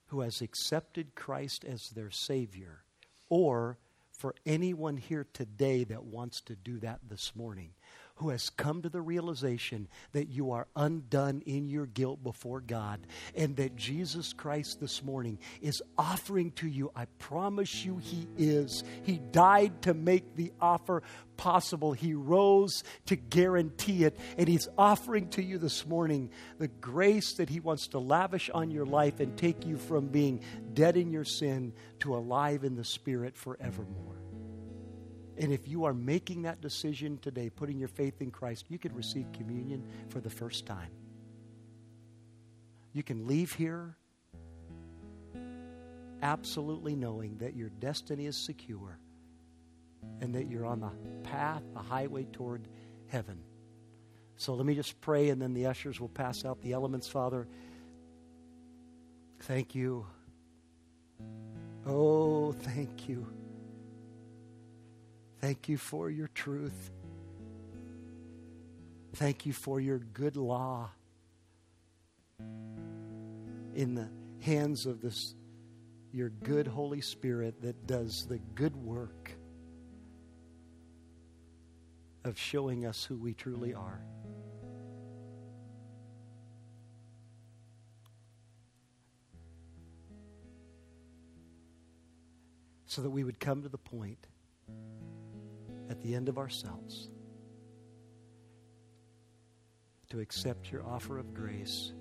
[0.08, 2.84] who has accepted Christ as their Savior,
[3.30, 3.78] or
[4.12, 7.72] for anyone here today that wants to do that this morning
[8.20, 13.00] who has come to the realization that you are undone in your guilt before God
[13.34, 16.92] and that Jesus Christ this morning is offering to you.
[16.94, 18.84] I promise you, He is.
[19.04, 21.02] He died to make the offer
[21.38, 27.36] possible, He rose to guarantee it, and He's offering to you this morning the grace
[27.36, 30.42] that He wants to lavish on your life and take you from being
[30.74, 34.19] dead in your sin to alive in the Spirit forevermore.
[35.40, 38.94] And if you are making that decision today, putting your faith in Christ, you can
[38.94, 40.92] receive communion for the first time.
[42.92, 43.96] You can leave here
[46.22, 49.00] absolutely knowing that your destiny is secure
[50.20, 50.92] and that you're on the
[51.24, 52.68] path, the highway toward
[53.08, 53.40] heaven.
[54.36, 57.48] So let me just pray, and then the ushers will pass out the elements, Father.
[59.42, 60.06] Thank you.
[61.86, 63.28] Oh, thank you.
[65.40, 66.92] Thank you for your truth.
[69.14, 70.90] Thank you for your good law
[73.74, 74.10] in the
[74.42, 75.34] hands of this
[76.12, 79.32] your good Holy Spirit that does the good work
[82.24, 84.02] of showing us who we truly are.
[92.88, 94.28] So that we would come to the point
[95.90, 97.10] at the end of ourselves
[100.10, 101.94] to accept your offer of grace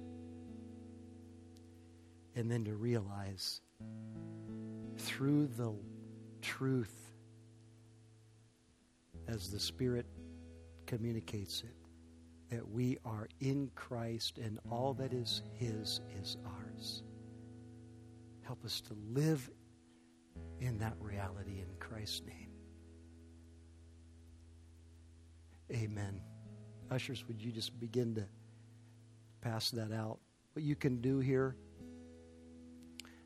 [2.34, 3.60] and then to realize
[4.96, 5.74] through the
[6.40, 7.12] truth
[9.26, 10.06] as the Spirit
[10.86, 11.74] communicates it
[12.50, 17.02] that we are in Christ and all that is His is ours.
[18.42, 19.50] Help us to live
[20.60, 22.47] in that reality in Christ's name.
[25.72, 26.20] Amen.
[26.90, 28.24] Ushers, would you just begin to
[29.42, 30.18] pass that out?
[30.54, 31.56] What you can do here,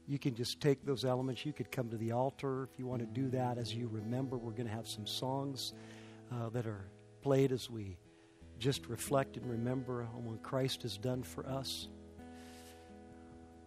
[0.08, 1.46] you can just take those elements.
[1.46, 3.58] You could come to the altar if you want to do that.
[3.58, 5.72] As you remember, we're going to have some songs
[6.32, 6.84] uh, that are
[7.22, 7.96] played as we
[8.58, 11.86] just reflect and remember on what Christ has done for us.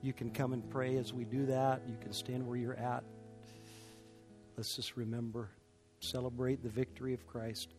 [0.02, 1.81] You can come and pray as we do that.
[1.88, 3.03] You can stand where you're at.
[4.57, 5.49] Let's just remember,
[6.02, 7.73] celebrate the victory of Christ.